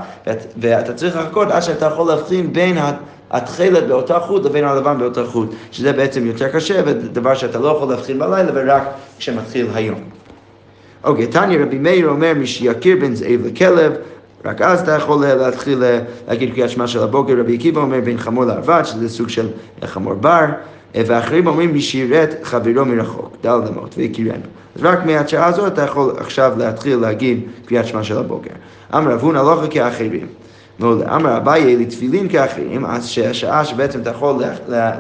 ואתה 0.57 0.93
צריך 0.95 1.17
לחכות 1.17 1.51
עד 1.51 1.63
שאתה 1.63 1.87
יכול 1.87 2.09
להבחין 2.09 2.53
בין 2.53 2.79
התכלת 3.31 3.87
באותה 3.87 4.21
חוט 4.21 4.45
לבין 4.45 4.65
הלבן 4.65 4.99
באותה 4.99 5.27
חוט, 5.27 5.55
שזה 5.71 5.93
בעצם 5.93 6.27
יותר 6.27 6.49
קשה 6.49 6.83
ודבר 6.87 7.35
שאתה 7.35 7.59
לא 7.59 7.69
יכול 7.69 7.89
להבחין 7.89 8.19
בלילה 8.19 8.51
ורק 8.55 8.83
כשמתחיל 9.19 9.67
היום. 9.75 10.01
אוקיי, 11.05 11.27
תניא 11.27 11.59
רבי 11.59 11.79
מאיר 11.79 12.09
אומר 12.09 12.33
מי 12.35 12.47
שיכיר 12.47 12.97
בין 13.01 13.15
זאב 13.15 13.41
לכלב 13.45 13.93
רק 14.45 14.63
אז 14.63 14.81
אתה 14.81 14.93
יכול 14.93 15.27
להתחיל 15.27 15.83
להגיד 16.29 16.55
קריאת 16.55 16.71
שמע 16.71 16.87
של 16.87 17.03
הבוקר, 17.03 17.41
רבי 17.41 17.55
עקיבא 17.55 17.81
אומר 17.81 18.01
בין 18.05 18.19
חמור 18.19 18.45
לערבד, 18.45 18.83
שזה 18.85 19.09
סוג 19.09 19.29
של 19.29 19.49
חמור 19.85 20.15
בר, 20.15 20.45
ואחרים 20.95 21.47
אומרים 21.47 21.73
מי 21.73 21.81
שירת 21.81 22.35
חברו 22.43 22.85
מרחוק, 22.85 23.37
דל 23.43 23.61
אמות, 23.69 23.95
והכירנו. 23.99 24.43
אז 24.77 24.83
רק 24.83 25.05
מהשעה 25.07 25.47
הזאת 25.47 25.73
אתה 25.73 25.83
יכול 25.83 26.15
עכשיו 26.19 26.53
להתחיל 26.59 26.97
להגיד 26.97 27.41
קריאת 27.67 27.87
שמע 27.87 28.03
של 28.03 28.19
הבוקר. 28.19 28.51
אמר 28.95 29.13
רב 29.13 29.21
הונא 29.21 29.39
לא 29.39 29.63
כאחרים. 29.71 30.27
אמר 30.83 31.37
אביי 31.37 31.77
לתפילין 31.77 32.29
כאחרים, 32.29 32.85
אז 32.85 33.07
שהשעה 33.07 33.65
שבעצם 33.65 34.01
אתה 34.01 34.11
יכול 34.11 34.43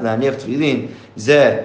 להניח 0.02 0.34
תפילין 0.34 0.86
זה 1.16 1.56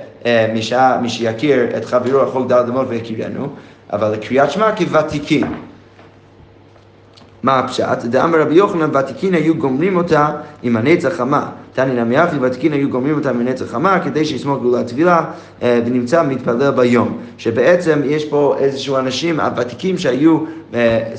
משעה, 0.54 1.02
מי 1.02 1.10
שיכיר 1.10 1.78
את 1.78 1.86
חברו 1.86 2.22
רחוק 2.22 2.48
דל 2.48 2.64
אמות 2.70 2.88
והכירנו, 2.90 3.48
אבל 3.94 4.16
קריאת 4.16 4.52
שמע 4.52 4.76
כוותיקים. 4.76 5.54
מה 7.44 7.60
הפשט? 7.60 7.98
דאמר 8.04 8.42
רבי 8.42 8.56
יוחנן, 8.56 8.90
ותיקין 8.96 9.34
היו 9.34 9.56
גומרים 9.56 9.98
אותה 9.98 10.30
עם 10.64 10.78
הנצח 10.78 11.14
חמה. 11.18 11.50
תני 11.74 11.94
נמי 11.94 12.24
אחי, 12.24 12.38
ותיקין 12.42 12.74
היו 12.74 12.90
גומרים 12.90 13.16
אותה 13.16 13.30
הנצח 13.30 13.66
חמה, 13.66 14.00
כדי 14.00 14.26
שישמור 14.26 14.58
גאולת 14.58 14.88
טבילה 14.88 15.26
אה, 15.64 15.80
ונמצא 15.86 16.24
מתפלל 16.24 16.72
ביום. 16.72 17.18
שבעצם 17.38 18.02
יש 18.06 18.26
פה 18.26 18.56
איזשהו 18.60 18.98
אנשים, 18.98 19.40
הוותיקים 19.40 19.98
שהיו 19.98 20.38
אה, 20.74 21.12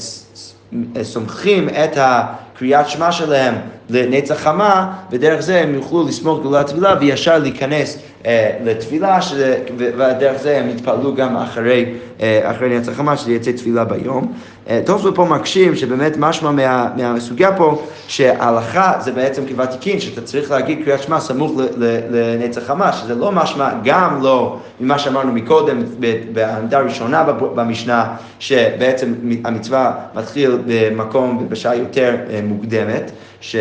סומכים 1.02 1.68
את 1.68 1.96
הקריאת 1.96 2.88
שמע 2.88 3.12
שלהם 3.12 3.54
לנצח 3.90 4.34
חמה, 4.40 4.92
ודרך 5.10 5.40
זה 5.40 5.60
הם 5.60 5.74
יוכלו 5.74 6.08
לסמוך 6.08 6.42
גאולת 6.42 6.66
טבילה 6.66 6.94
וישר 7.00 7.38
להיכנס 7.38 7.98
אה, 8.26 8.50
לתפילה, 8.64 9.18
ודרך 9.76 10.42
זה 10.42 10.58
הם 10.58 10.70
יתפעלו 10.70 11.14
גם 11.14 11.36
אחרי, 11.36 11.94
אה, 12.20 12.50
אחרי 12.50 12.78
נצח 12.78 12.92
חמה, 12.92 13.16
שזה 13.16 13.32
יצא 13.32 13.52
תפילה 13.52 13.84
ביום. 13.84 14.32
אה, 14.68 14.80
תוספות 14.84 15.14
פה 15.14 15.24
מקשים 15.24 15.76
שבאמת 15.76 16.16
משמע 16.18 16.50
מה, 16.50 16.88
מהסוגיה 16.96 17.56
פה, 17.56 17.82
שההלכה 18.08 18.92
זה 19.00 19.12
בעצם 19.12 19.42
כוותיקין, 19.48 20.00
שאתה 20.00 20.20
צריך 20.20 20.50
להגיד 20.50 20.78
קריאת 20.84 21.02
שמע 21.02 21.20
סמוך 21.20 21.52
לנצח 22.10 22.62
חמה, 22.66 22.92
שזה 22.92 23.14
לא 23.14 23.32
משמע, 23.32 23.70
גם 23.84 24.22
לא 24.22 24.56
ממה 24.80 24.98
שאמרנו 24.98 25.32
מקודם 25.32 25.82
בעמדה 26.32 26.78
הראשונה 26.78 27.22
במשנה, 27.54 28.16
שבעצם 28.38 29.14
המצווה 29.44 29.92
מתחיל 30.14 30.58
במקום 30.66 31.38
ובשעה 31.42 31.76
יותר 31.76 32.16
מוקדמת, 32.42 33.10
ש... 33.40 33.56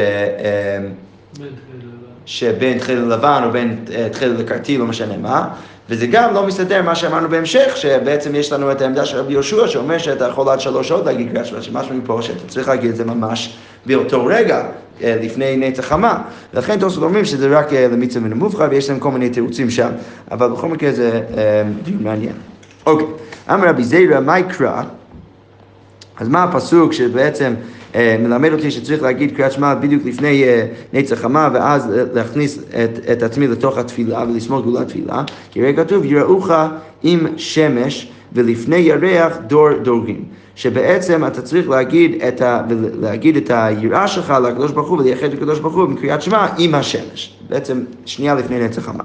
שבין 2.26 2.78
תחילה 2.80 3.02
ללבן 3.02 3.42
או 3.46 3.52
בין 3.52 3.86
אה, 3.96 4.08
תחילה 4.12 4.34
לקרטיל, 4.34 4.80
לא 4.80 4.86
משנה 4.86 5.18
מה, 5.18 5.48
וזה 5.90 6.08
גם 6.08 6.34
לא 6.34 6.48
מסתדר 6.48 6.82
מה 6.82 6.96
שאמרנו 6.96 7.30
בהמשך, 7.30 7.74
שבעצם 7.76 8.36
יש 8.36 8.52
לנו 8.52 8.72
את 8.72 8.82
העמדה 8.82 9.06
של 9.06 9.18
רבי 9.18 9.34
יהושע, 9.34 9.68
שאומר 9.68 9.98
שאתה 9.98 10.28
יכול 10.28 10.50
עד 10.50 10.60
שלוש 10.60 10.88
שעות 10.88 11.06
להגיד 11.06 11.32
קריאת 11.32 11.46
שמע, 11.46 11.62
שמשהו 11.62 11.96
מפה 11.96 12.22
שאתה 12.22 12.48
צריך 12.48 12.68
להגיד 12.68 12.90
את 12.90 12.96
זה 12.96 13.06
ממש 13.06 13.58
באותו 13.86 14.26
רגע, 14.26 14.66
אה, 15.04 15.18
לפני 15.22 15.58
נצח 15.58 15.86
חמה. 15.86 16.22
ולכן 16.54 16.80
תוספות 16.80 17.04
אומרים 17.04 17.26
שזה 17.26 17.60
רק 17.60 17.74
אה, 17.74 17.88
למצווה 17.88 18.26
מן 18.26 18.32
המובחר, 18.32 18.68
ויש 18.70 18.90
להם 18.90 19.00
כל 19.00 19.12
מיני 19.12 19.30
תירוצים 19.30 19.70
שם, 19.70 19.90
אבל 20.32 20.50
בכל 20.50 20.68
מקרה 20.68 20.92
זה 20.92 21.22
דיון 21.84 22.04
מעניין. 22.04 22.36
אוקיי, 22.86 23.08
אמר 23.50 23.68
רבי 23.68 23.84
זיירא, 23.84 24.20
מה 24.20 24.40
יקרא? 24.40 24.84
אז 26.18 26.28
מה 26.28 26.44
הפסוק 26.44 26.94
שבעצם 26.94 27.54
מלמד 27.96 28.54
אותי 28.54 28.72
שצריך 28.72 29.04
להגיד 29.04 29.36
קריאת 29.36 29.52
שמע 29.52 29.76
בדיוק 29.76 30.06
לפני 30.06 30.44
אה, 30.44 30.66
נצח 30.94 31.22
חמה 31.22 31.50
ואז 31.54 31.92
להכניס 32.14 32.60
את, 32.60 33.00
את 33.12 33.24
עצמי 33.24 33.48
לתוך 33.48 33.78
התפילה 33.78 34.24
ולשמור 34.30 34.62
גאולת 34.62 34.88
תפילה, 34.88 35.24
כי 35.52 35.62
רגע 35.62 35.84
כתוב 35.84 36.06
יראוך 36.06 36.52
עם 37.04 37.28
שמש 37.38 38.12
ולפני 38.34 38.76
ירח 38.76 39.38
דור 39.48 39.74
דורגים. 39.74 40.26
שבעצם 40.56 41.26
אתה 41.28 41.42
צריך 41.42 41.70
להגיד 41.70 42.24
את, 42.28 42.42
ה, 42.42 42.62
להגיד 43.02 43.38
את 43.38 43.52
היראה 43.54 44.08
שלך 44.08 44.34
לקדוש 44.44 44.72
ברוך 44.72 44.90
הוא 44.90 45.00
ולייחד 45.00 45.24
את 45.24 45.34
הקדוש 45.34 45.60
ברוך 45.60 45.76
הוא 45.76 45.86
בקריאת 45.86 46.22
שמע 46.22 46.48
עם 46.58 46.76
השמש. 46.76 47.38
בעצם 47.50 47.84
שנייה 48.06 48.36
לפני 48.36 48.60
נצח 48.60 48.82
חמה. 48.82 49.04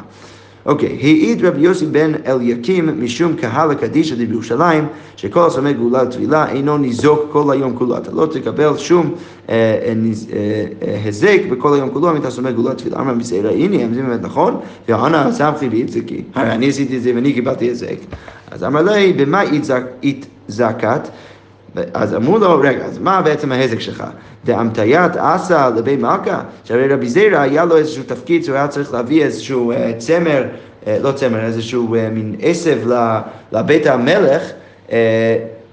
אוקיי, 0.68 0.98
העיד 1.00 1.44
רבי 1.44 1.60
יוסי 1.60 1.86
בן 1.86 2.12
אליקים 2.26 3.04
משום 3.04 3.36
קהל 3.36 3.70
הקדישא 3.70 4.14
בירושלים, 4.14 4.86
שכל 5.16 5.46
הסומך 5.46 5.76
גאולה 5.76 6.02
לטבילה 6.02 6.48
אינו 6.48 6.78
ניזוק 6.78 7.20
כל 7.32 7.52
היום 7.52 7.76
כולו. 7.76 7.96
אתה 7.96 8.10
לא 8.12 8.26
תקבל 8.26 8.76
שום 8.76 9.14
אה, 9.48 9.54
אה, 9.54 9.92
אה, 10.82 11.00
היזק 11.04 11.40
בכל 11.50 11.74
היום 11.74 11.90
כולו 11.90 12.10
אם 12.10 12.16
אתה 12.16 12.30
סומך 12.30 12.50
גאולה 12.54 12.70
לטבילה. 12.70 13.00
אמר 13.00 13.14
מסעירה, 13.14 13.50
הנה, 13.50 13.94
זה 13.94 14.02
באמת 14.02 14.22
נכון, 14.22 14.60
וענה 14.88 15.32
סמכי 15.32 15.68
ואיצקי. 15.68 16.22
הרי 16.34 16.52
אני 16.52 16.68
עשיתי 16.68 16.96
את 16.96 17.02
זה 17.02 17.12
ואני 17.14 17.32
קיבלתי 17.32 17.64
היזק. 17.64 17.96
אז 18.50 18.64
אמר 18.64 18.82
לי, 18.82 19.12
במה 19.12 19.42
איתזקת? 20.02 21.08
אז 21.94 22.14
אמרו 22.14 22.38
לו, 22.38 22.60
רגע, 22.60 22.84
אז 22.84 22.98
מה 22.98 23.22
בעצם 23.22 23.52
ההזק 23.52 23.80
שלך? 23.80 24.04
דאמתיית 24.44 25.16
אסא 25.16 25.70
לבי 25.76 25.96
מלכה? 25.96 26.40
שהרי 26.64 26.88
רבי 26.88 27.08
זירא 27.08 27.38
היה 27.38 27.64
לו 27.64 27.76
איזשהו 27.76 28.02
תפקיד 28.06 28.44
שהוא 28.44 28.56
היה 28.56 28.68
צריך 28.68 28.94
להביא 28.94 29.24
איזשהו 29.24 29.72
אה, 29.72 29.92
צמר, 29.98 30.44
אה, 30.86 30.98
לא 31.02 31.12
צמר, 31.12 31.44
איזשהו 31.44 31.94
אה, 31.94 32.08
מין 32.10 32.36
עשב 32.42 32.78
לבית 33.52 33.86
המלך. 33.86 34.42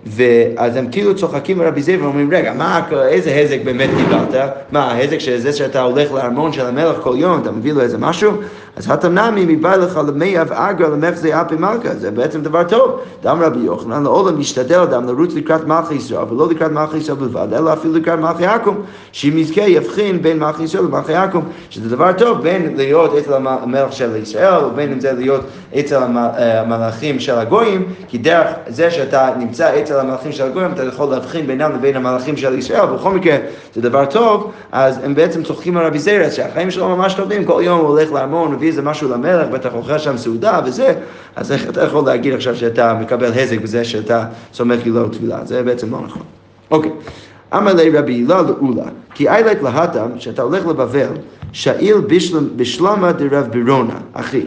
ואז 0.05 0.75
הם 0.75 0.87
כאילו 0.91 1.15
צוחקים 1.15 1.61
על 1.61 1.67
רבי 1.67 1.81
זיו 1.81 2.01
ואומרים, 2.03 2.29
רגע, 2.31 2.53
מה, 2.53 2.81
איזה 3.07 3.35
הזק 3.35 3.59
באמת 3.63 3.89
קיבלת? 3.97 4.49
מה, 4.71 4.91
ההזק 4.91 5.19
שזה 5.19 5.53
שאתה 5.53 5.81
הולך 5.81 6.11
לארמון 6.11 6.53
של 6.53 6.65
המלך 6.65 6.97
כל 7.01 7.15
יום, 7.17 7.41
אתה 7.41 7.51
מביא 7.51 7.73
לו 7.73 7.81
איזה 7.81 7.97
משהו? 7.97 8.31
אז 8.75 8.91
התנמי 8.91 9.45
מבא 9.45 9.75
לך 9.75 9.99
למי 10.07 10.41
אב 10.41 10.51
אגרא 10.51 10.87
למחזי 10.87 11.33
אפי 11.33 11.55
מלכה, 11.55 11.95
זה 11.95 12.11
בעצם 12.11 12.41
דבר 12.41 12.63
טוב. 12.63 12.99
דם 13.23 13.37
רבי 13.41 13.59
יוחנן, 13.59 14.03
לעולם 14.03 14.39
משתדל 14.39 14.79
אדם 14.79 15.07
לרוץ 15.07 15.33
לקראת 15.33 15.67
מלכי 15.67 15.93
ישראל, 15.93 16.25
ולא 16.29 16.49
לקראת 16.49 16.71
מלכי 16.71 16.97
ישראל 16.97 17.17
בלבד, 17.17 17.53
אלא 17.53 17.73
אפילו 17.73 17.93
לקראת 17.93 18.19
מלכי 18.19 18.45
עכו"ם, 18.45 18.75
שאם 19.11 19.37
יזכה 19.37 19.61
יבחין 19.61 20.21
בין 20.21 20.39
מלכי 20.39 20.63
ישראל 20.63 20.83
למלכי 20.83 21.13
עכו"ם, 21.13 21.41
שזה 21.69 21.89
דבר 21.89 22.13
טוב 22.13 22.41
בין 22.41 22.73
להיות 22.77 23.17
אצל 23.17 23.33
המלך 23.33 23.93
של 23.93 24.15
ישראל, 24.15 24.65
ובין 24.65 24.91
אם 24.91 24.99
זה 24.99 25.11
להיות 25.13 25.41
אצל 25.79 26.01
המלאכים 26.03 27.19
של 27.19 27.35
הגויים, 27.35 27.85
כי 28.07 28.17
דרך 28.17 28.47
זה 28.67 28.91
שאתה 28.91 29.29
נמצא 29.37 29.79
אצל 29.81 29.99
המלאכים 29.99 30.31
של 30.31 30.43
הגויים, 30.43 30.71
אתה 30.71 30.83
יכול 30.83 31.09
להבחין 31.09 31.47
בינם 31.47 31.71
לבין 31.75 31.95
המלאכים 31.95 32.37
של 32.37 32.57
ישראל, 32.57 32.85
בכל 32.85 33.11
מקרה 33.11 33.37
זה 33.73 33.81
דבר 33.81 34.05
טוב, 34.05 34.51
אז 34.71 34.99
הם 35.03 35.15
בעצם 35.15 35.43
צוחקים 35.43 35.77
על 35.77 35.85
רבי 35.85 35.99
זיירס, 35.99 36.33
שהחיים 36.33 36.71
שלו 36.71 36.89
ממש 36.89 37.13
טובים, 37.13 37.45
כל 37.45 37.61
יום 37.63 37.79
הוא 37.79 37.87
הולך 37.87 38.11
לארמון, 38.11 38.57
מביא 38.65 38.71
איזה 38.71 38.81
משהו 38.81 39.09
למלך, 39.09 39.47
בטח 39.47 39.73
אוכל 39.73 39.97
שם 39.97 40.17
סעודה 40.17 40.59
וזה, 40.65 40.93
אז 41.35 41.51
איך 41.51 41.69
אתה 41.69 41.83
יכול 41.83 42.05
להגיד 42.05 42.33
עכשיו 42.33 42.55
שאתה 42.55 42.93
מקבל 42.93 43.31
הזק 43.39 43.61
בזה 43.61 43.85
שאתה 43.85 44.25
סומך 44.53 44.83
גילו 44.83 45.09
טבילה? 45.09 45.45
זה 45.45 45.63
בעצם 45.63 45.91
לא 45.91 46.01
נכון. 46.01 46.21
אוקיי. 46.71 46.91
אמר 47.53 47.73
לי 47.73 47.89
רבי 47.89 48.13
הילה 48.13 48.41
לאולה, 48.41 48.85
כי 49.13 49.29
איילת 49.29 49.63
להתם, 49.63 50.07
שאתה 50.19 50.41
הולך 50.41 50.67
לבבל, 50.67 51.09
שאיל 51.51 51.95
בשלמה 52.55 53.11
דרב 53.11 53.47
בירונה, 53.51 53.97
אחי. 54.13 54.43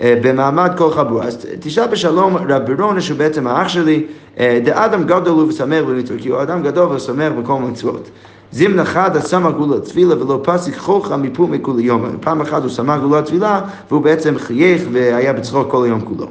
אה, 0.00 0.18
במעמד 0.22 0.70
כל 0.76 0.90
חבורה. 0.90 1.24
אז 1.24 1.46
תשאל 1.60 1.86
בשלום 1.86 2.36
רב 2.36 2.62
בירונה, 2.62 3.00
שהוא 3.00 3.18
בעצם 3.18 3.46
האח 3.46 3.68
שלי, 3.68 4.06
אה, 4.38 4.60
דאדם 4.64 5.04
גדול 5.04 5.44
ושמח 5.48 5.84
במצוות, 5.84 6.20
כי 6.20 6.28
הוא 6.28 6.42
אדם 6.42 6.62
גדול 6.62 6.96
ושמח 6.96 7.32
בכל 7.42 7.58
מצוות. 7.58 8.10
זימנה 8.52 8.84
חדה 8.84 9.20
שמה 9.20 9.50
גאולה 9.50 9.80
תפילה 9.80 10.22
ולא 10.22 10.40
פסיק 10.44 10.76
חוכה 10.76 11.16
מפומי 11.16 11.58
כולי 11.62 11.82
יום. 11.82 12.16
פעם 12.20 12.40
אחת 12.40 12.62
הוא 12.62 12.70
שמה 12.70 12.98
גאולה 12.98 13.22
תפילה 13.22 13.60
והוא 13.90 14.02
בעצם 14.02 14.38
חייך 14.38 14.82
והיה 14.92 15.32
בצחוק 15.32 15.70
כל 15.70 15.84
היום 15.84 16.00
כולו. 16.00 16.26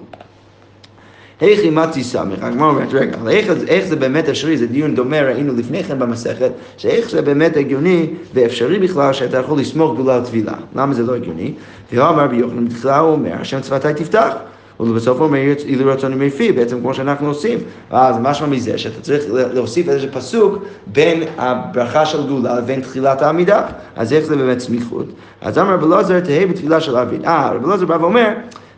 איך 1.42 1.60
אימצי 1.60 2.04
סמך, 2.04 2.44
הגמרא 2.44 2.68
אומרת, 2.68 2.94
רגע, 2.94 3.18
אבל 3.22 3.30
איך, 3.68 3.88
זה 3.88 3.96
באמת 3.96 4.30
אפשרי, 4.30 4.58
זה 4.58 4.68
דיון 4.68 4.96
דומה, 4.96 5.22
ראינו 5.22 5.54
לפני 5.54 5.84
כן 5.84 6.00
במסכת, 6.00 6.52
שאיך 6.78 7.10
זה 7.10 7.22
באמת 7.22 7.58
הגיוני 7.58 8.08
ואפשרי 8.34 8.80
בכלל 8.80 9.14
שאתה 9.14 9.38
יכול 9.38 9.60
לסמוך 9.60 9.96
גאולה 9.96 10.16
על 10.16 10.26
טבילה. 10.26 10.54
למה 10.76 10.94
זה 10.94 11.04
לא 11.04 11.16
הגיוני? 11.16 11.54
והוא 11.94 12.10
אמר 12.10 12.28
ביוחנן, 12.28 12.66
בתחילה 12.66 13.00
הוא 13.00 13.12
אומר, 13.12 13.32
השם 13.42 13.62
צבתי 13.62 13.94
תפתח. 13.94 14.34
ובסוף 14.80 15.20
אומר, 15.20 15.40
אילו 15.66 15.92
רצון 15.92 16.14
עם 16.14 16.22
יפי, 16.22 16.52
בעצם 16.52 16.80
כמו 16.80 16.94
שאנחנו 16.94 17.28
עושים. 17.28 17.58
אז 17.90 18.16
משמע 18.22 18.48
מזה 18.48 18.78
שאתה 18.78 19.02
צריך 19.02 19.24
להוסיף 19.30 19.90
איזה 19.90 20.12
פסוק 20.12 20.64
בין 20.88 21.24
הברכה 21.38 22.06
של 22.06 22.28
גאולה 22.28 22.58
לבין 22.58 22.82
תחילת 22.82 23.22
העמידה. 23.22 23.62
אז 23.96 24.14
איך 24.14 24.26
זה 24.26 24.36
באמת 24.36 24.60
סמיכות? 24.60 25.06
אז 25.42 25.58
אמר 25.58 25.74
רב 25.74 25.84
אלעזר, 25.84 26.20
תהא 26.20 26.46
בתפילה 26.46 26.82
של 26.82 26.98
אביד. 26.98 27.26
אה, 27.26 27.52
רב 27.52 27.66
אלעזר 27.66 27.86
בא 27.86 27.98
ואומר, 28.02 28.30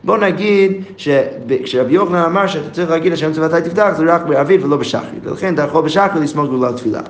בוא 0.04 0.18
נגיד 0.18 0.84
שכשרבי 0.98 1.94
יוחנן 1.94 2.16
אמר 2.16 2.48
שאתה 2.48 2.70
צריך 2.70 2.90
להגיד 2.90 3.14
השם 3.14 3.34
צבאתי 3.34 3.70
תפתח 3.70 3.90
זה 3.98 4.04
רק 4.08 4.22
בערבית 4.22 4.64
ולא 4.64 4.78
בשחרית, 4.78 5.24
ולכן 5.24 5.54
אתה 5.54 5.62
יכול 5.62 5.86
בשחרית 5.86 6.24
לסמוך 6.24 6.46
גאולה 6.50 6.70
לתפילה. 6.70 7.02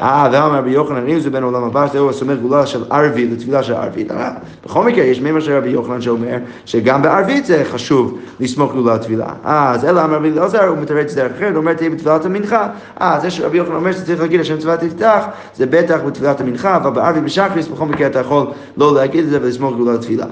אה, 0.00 0.28
ואמר 0.32 0.58
רבי 0.58 0.70
יוחנן, 0.70 1.08
אם 1.08 1.20
זה 1.20 1.30
בין 1.30 1.42
עולם 1.42 1.64
הבא, 1.64 1.86
זהו 1.92 2.10
הסומך 2.10 2.38
גאולה 2.40 2.66
של 2.66 2.84
ערבי 2.90 3.28
לתפילה 3.28 3.62
של 3.62 3.74
ערבית. 3.74 4.10
אה, 4.10 4.30
בכל 4.64 4.84
מקרה, 4.84 5.04
יש 5.04 5.20
מימר 5.20 5.40
של 5.40 5.56
רבי 5.56 5.68
יוחנן 5.68 6.00
שאומר 6.00 6.36
שגם 6.66 7.02
בערבית 7.02 7.46
זה 7.46 7.64
חשוב 7.64 8.18
לסמוך 8.40 8.72
גאולה 8.72 8.94
לתפילה. 8.94 9.26
אה, 9.44 9.70
אז 9.72 9.84
אלא 9.84 10.04
אמר 10.04 10.16
רבי 10.16 10.30
אלעזר, 10.30 10.64
הוא 10.64 10.78
מתרץ 10.78 11.14
דרך 11.14 11.32
אחרת, 11.36 11.50
הוא 11.50 11.56
אומר 11.56 11.74
תהיה 11.74 11.90
בתפילת 11.90 12.24
המנחה. 12.24 12.68
אה, 13.00 13.18
זה 13.22 13.30
שרבי 13.30 13.58
יוחנן 13.58 13.74
אומר 13.74 13.92
שצריך 13.92 14.20
להגיד 14.20 14.40
השם 14.40 14.58
צבא 14.58 14.76
תפתח, 14.76 15.24
זה 15.54 15.66
בטח 15.66 15.98
בתפילת 16.06 16.40
המנחה, 16.40 16.76
אבל 16.76 16.90
בערבית 16.90 17.24
בשחריס, 17.24 17.68
בכל 17.68 17.86
מקרה 17.86 18.06
אתה 18.06 18.18
יכול 18.18 18.46
לא 18.76 18.94
להגיד 18.94 19.24
את 19.24 19.30
זה 19.30 19.38
ולסמוך 19.42 19.76
גאולה 19.76 19.92
לתפילה. 19.92 20.26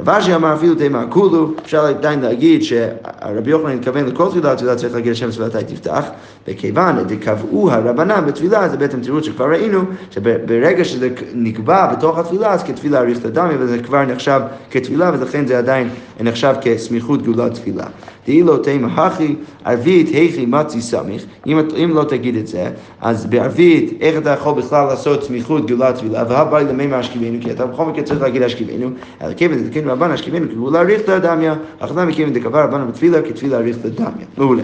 רב 0.00 0.08
אשי 0.08 0.34
אמר 0.34 0.54
אפילו 0.54 0.74
תימא 0.74 1.04
כולו, 1.08 1.52
אפשר 1.64 1.84
עדיין 1.84 2.20
להגיד 2.20 2.62
שרבי 2.62 3.50
יוחנן 3.50 3.76
התכוון 3.78 4.06
לכל 4.06 4.28
תפילה, 4.30 4.56
תפילה 4.56 4.76
צריך 4.76 4.94
להגיד 4.94 5.12
השם 5.12 5.30
תפילתי 5.30 5.64
תפתח, 5.64 6.04
וכיוון 6.48 7.04
דקבעו 7.04 7.70
הרבנן 7.70 8.26
בתפילה, 8.26 8.68
זה 8.68 8.76
בעצם 8.76 9.00
תירוץ 9.00 9.24
שכבר 9.24 9.50
ראינו, 9.50 9.80
שברגע 10.10 10.84
שזה 10.84 11.08
נקבע 11.34 11.92
בתוך 11.92 12.18
התפילה, 12.18 12.52
אז 12.52 12.62
כתפילה 12.62 12.98
אריך 12.98 13.18
דמי, 13.26 13.54
וזה 13.58 13.78
כבר 13.78 14.04
נחשב 14.04 14.40
כתפילה, 14.70 15.10
ולכן 15.14 15.46
זה 15.46 15.58
עדיין 15.58 15.88
נחשב 16.20 16.54
כסמיכות 16.60 17.22
גאולת 17.22 17.54
תפילה. 17.54 17.86
דהי 18.28 18.42
לא 18.42 18.56
תימא 18.62 18.88
הכי, 19.00 19.34
ערבית 19.64 20.08
היכי 20.08 20.46
מצי 20.46 20.80
סמיך, 20.80 21.24
אם, 21.46 21.58
אם 21.84 21.90
לא 21.94 22.04
תגיד 22.04 22.36
את 22.36 22.46
זה, 22.46 22.70
אז 23.00 23.26
בערבית, 23.26 23.98
איך 24.00 24.18
אתה 24.18 24.30
יכול 24.30 24.54
בכלל 24.54 24.86
לעשות 24.86 25.24
סמיכות 25.24 25.66
גאולת 25.66 25.94
תפילה, 25.94 26.24
והבא 26.28 26.60
למימא 26.60 27.00
אשכיבנו, 27.00 27.38
כי 27.40 27.50
אתה 27.50 27.66
בכל 27.66 27.84
מקרה 27.84 28.02
צריך 28.02 28.22
להגיד 28.22 28.42
אשכיבנו, 28.42 28.90
אלא 29.22 29.34
כיוון 29.34 29.64
דתקנו 29.64 29.92
רבן 29.92 30.10
אשכיבנו 30.10 30.46
כגאולה 30.48 30.80
אריכתא 30.80 31.18
דמיא, 31.18 31.52
אך 31.78 31.90
למה 31.96 32.12
כיוון 32.12 32.32
דקבע 32.32 32.64
רבן 32.64 32.88
בתפילה 32.88 33.22
כתפילה 33.22 33.56
אריכתא 33.56 33.88
דמיא. 33.88 34.26
מעולה. 34.36 34.62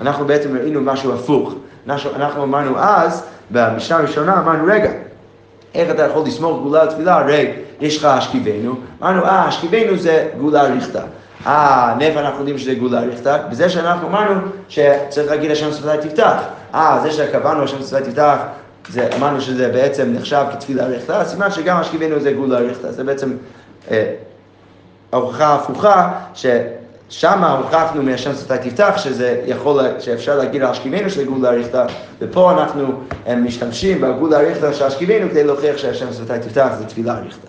אנחנו 0.00 0.24
בעצם 0.24 0.56
ראינו 0.56 0.80
משהו 0.80 1.12
הפוך. 1.12 1.54
אנחנו, 1.86 2.10
אנחנו 2.16 2.42
אמרנו 2.42 2.78
אז, 2.78 3.22
במשנה 3.50 3.98
הראשונה 3.98 4.40
אמרנו, 4.40 4.64
רגע, 4.66 4.90
איך 5.74 5.90
אתה 5.90 6.02
יכול 6.02 6.22
לסמוך 6.26 6.62
גאולה 6.62 6.82
על 6.82 6.90
תפילה? 6.90 7.20
הרי 7.20 7.50
יש 7.80 7.98
לך 7.98 8.04
אשכיבנו. 8.04 8.74
אמרנו, 9.02 9.24
אה, 9.24 9.48
אשכיבנו 9.48 9.96
זה 9.96 10.28
גאולה 10.38 10.66
אריכתא. 10.66 11.02
אה, 11.46 11.94
מאיפה 11.98 12.20
אנחנו 12.20 12.38
יודעים 12.38 12.58
שזה 12.58 12.74
גאולה 12.74 13.00
אריכתא? 13.00 13.38
בזה 13.50 13.70
שאנחנו 13.70 14.08
אמרנו 14.08 14.40
שצריך 14.68 15.30
להגיד 15.30 15.50
השם 15.50 15.72
שפתי 15.72 16.08
תפתח. 16.08 16.42
אה, 16.74 16.98
זה 17.02 17.12
שקבענו 17.12 17.62
השם 17.62 17.82
שפתי 17.82 18.10
תפתח, 18.10 18.36
זה, 18.88 19.08
אמרנו 19.16 19.40
שזה 19.40 19.68
בעצם 19.68 20.12
נחשב 20.12 20.44
כתפילה 20.52 20.84
אריכתא, 20.84 21.24
סימן 21.24 21.50
שגם 21.50 21.76
אשכיבנו 21.76 22.20
זה 22.20 22.32
גאולה 22.32 22.58
אריכתא. 22.58 22.92
זה 22.92 23.04
בעצם 23.04 23.32
אה, 23.90 24.14
ההוכחה 25.12 25.46
ההפוכה, 25.46 26.12
ששם 26.34 27.44
הוכחנו 27.44 28.02
מהשם 28.02 28.34
שפתי 28.34 28.70
תפתח, 28.70 28.94
שזה 28.96 29.42
יכול, 29.46 29.80
שאפשר 29.98 30.36
להגיד 30.36 30.62
על 30.62 30.70
אשכיבנו 30.70 31.10
שזה 31.10 31.24
גאולה 31.24 31.50
אריכתא, 31.50 31.86
ופה 32.20 32.52
אנחנו 32.52 33.00
משתמשים 33.36 34.00
בגאולה 34.00 34.40
אריכתא 34.40 34.72
של 34.72 34.84
אשכיבנו 34.84 35.30
כדי 35.30 35.44
להוכיח 35.44 35.76
שהשם 35.76 36.12
שפתי 36.12 36.48
תפתח 36.48 36.68
זה 36.78 36.84
תפילה 36.86 37.18
אריכתא. 37.18 37.48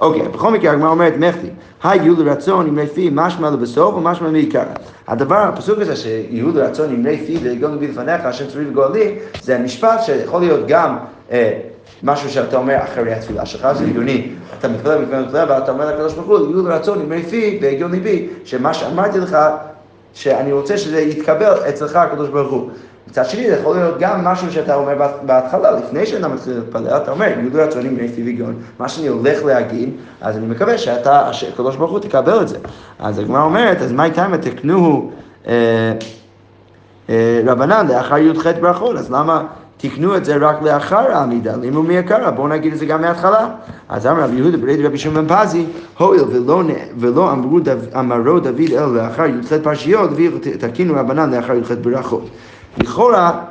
אוקיי, 0.00 0.22
okay, 0.22 0.28
בכל 0.28 0.50
מקרה 0.50 0.72
הגמרא 0.72 0.90
אומרת 0.90 1.14
מחטי, 1.18 1.46
היו 1.82 2.24
לרצון 2.24 2.66
עם 2.66 2.78
לפי 2.78 3.10
משמע 3.12 3.50
לבסוף 3.50 3.94
ומשמע 3.94 4.30
מעיקר. 4.30 4.62
הדבר, 5.08 5.36
הפסוק 5.36 5.78
הזה 5.78 5.96
שיהיו 5.96 6.50
לרצון 6.50 6.90
עם 6.90 7.06
לפי 7.06 7.38
ויגון 7.42 7.74
לבי 7.74 7.88
לפניך, 7.88 8.24
השם 8.24 8.46
צורי 8.46 8.68
וגואלי, 8.68 9.18
זה 9.42 9.56
המשפט 9.56 10.02
שיכול 10.02 10.40
להיות 10.40 10.66
גם 10.66 10.96
אה, 11.30 11.58
משהו 12.02 12.30
שאתה 12.30 12.56
אומר 12.56 12.76
אחרי 12.84 13.12
התפילה 13.12 13.46
שלך, 13.46 13.68
זה 13.72 13.84
הגיוני, 13.84 14.28
אתה 14.58 14.68
מתפלל 14.68 15.02
מתפלל 15.02 15.22
מתפלל 15.22 15.50
ואתה 15.50 15.72
אומר 15.72 15.94
לקדוש 15.94 16.14
ברוך 16.14 16.26
הוא, 16.26 16.50
יהיו 16.50 16.68
לרצון 16.68 17.00
עם 17.00 17.12
לפי 17.12 17.58
ויגון 17.62 17.90
ליבי, 17.90 18.28
שמה 18.44 18.74
שאמרתי 18.74 19.18
לך, 19.18 19.36
שאני 20.14 20.52
רוצה 20.52 20.78
שזה 20.78 21.00
יתקבל 21.00 21.52
אצלך 21.68 21.96
הקדוש 21.96 22.28
ברוך 22.28 22.52
הוא. 22.52 22.70
מצד 23.08 23.24
שני, 23.24 23.50
זה 23.50 23.56
יכול 23.56 23.76
להיות 23.76 23.98
גם 23.98 24.24
משהו 24.24 24.52
שאתה 24.52 24.74
אומר 24.74 25.08
בהתחלה, 25.22 25.70
לפני 25.70 26.06
שאתה 26.06 26.28
מתחיל 26.28 26.54
להתפלל, 26.54 26.96
אתה 26.96 27.10
אומר, 27.10 27.26
יהודו 27.40 27.58
רצונים 27.58 27.96
מפי 27.96 28.22
ויגון, 28.22 28.54
מה 28.78 28.88
שאני 28.88 29.06
הולך 29.06 29.44
להגיד, 29.44 29.90
אז 30.20 30.36
אני 30.36 30.46
מקווה 30.46 30.78
שאתה, 30.78 31.32
שהקדוש 31.32 31.76
ברוך 31.76 31.90
הוא 31.90 31.98
תקבל 31.98 32.42
את 32.42 32.48
זה. 32.48 32.58
אז 32.98 33.18
הגמרא 33.18 33.42
אומרת, 33.42 33.82
אז 33.82 33.92
מה 33.92 34.04
איתם 34.04 34.32
תקנו 34.40 35.10
אה, 35.46 35.52
אה, 37.10 37.40
רבנן 37.46 37.86
לאחר 37.88 38.18
י"ח 38.18 38.46
ברכות, 38.60 38.96
אז 38.96 39.10
למה 39.10 39.42
תקנו 39.76 40.16
את 40.16 40.24
זה 40.24 40.36
רק 40.36 40.62
לאחר 40.62 41.12
העמידה, 41.12 41.56
לימו 41.56 41.82
מי 41.82 41.94
יקרה, 41.94 42.30
בואו 42.30 42.48
נגיד 42.48 42.72
את 42.72 42.78
זה 42.78 42.86
גם 42.86 43.00
מההתחלה. 43.00 43.48
אז 43.88 44.06
אמר 44.06 44.22
רבי 44.22 44.36
יהודה 44.36 44.56
ברד 44.56 44.80
רבי 44.84 44.98
שמעון 44.98 45.26
בן 45.26 45.36
פזי, 45.36 45.66
הואיל 45.98 46.22
ולא 46.98 47.32
אמרו, 47.32 47.58
אמרו 47.98 48.40
דוד 48.40 48.60
אלא 48.72 48.94
לאחר 48.94 49.26
י"ח 49.26 49.52
פרשיות, 49.62 50.10
תקינו 50.58 50.94
רבנן 50.94 51.34
לאחר 51.34 51.54
י"ח 51.54 51.72
ברכות. 51.82 52.28
לכאורה, 52.78 53.44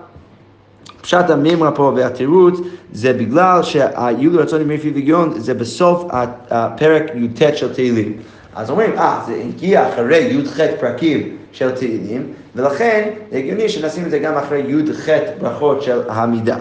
פשט 1.01 1.29
המימרה 1.29 1.71
פה 1.71 1.91
והתירוץ 1.95 2.59
זה 2.93 3.13
בגלל 3.13 3.63
שהיו 3.63 4.31
לרצון 4.31 4.61
עם 4.61 4.71
רפי 4.71 4.91
וגיון 4.95 5.39
זה 5.39 5.53
בסוף 5.53 6.05
הפרק 6.49 7.03
י"ט 7.15 7.57
של 7.57 7.73
תהילים. 7.73 8.17
אז 8.55 8.69
אומרים, 8.69 8.91
אה, 8.97 9.21
זה 9.27 9.41
הגיע 9.47 9.89
אחרי 9.89 10.17
י"ח 10.17 10.59
פרקים 10.79 11.37
של 11.51 11.71
תהילים, 11.71 12.23
ולכן 12.55 13.09
הגיוני 13.31 13.69
שנשים 13.69 14.05
את 14.05 14.11
זה 14.11 14.19
גם 14.19 14.33
אחרי 14.37 14.59
י"ח 14.59 15.09
ברכות 15.41 15.81
של 15.81 16.01
העמידה. 16.07 16.57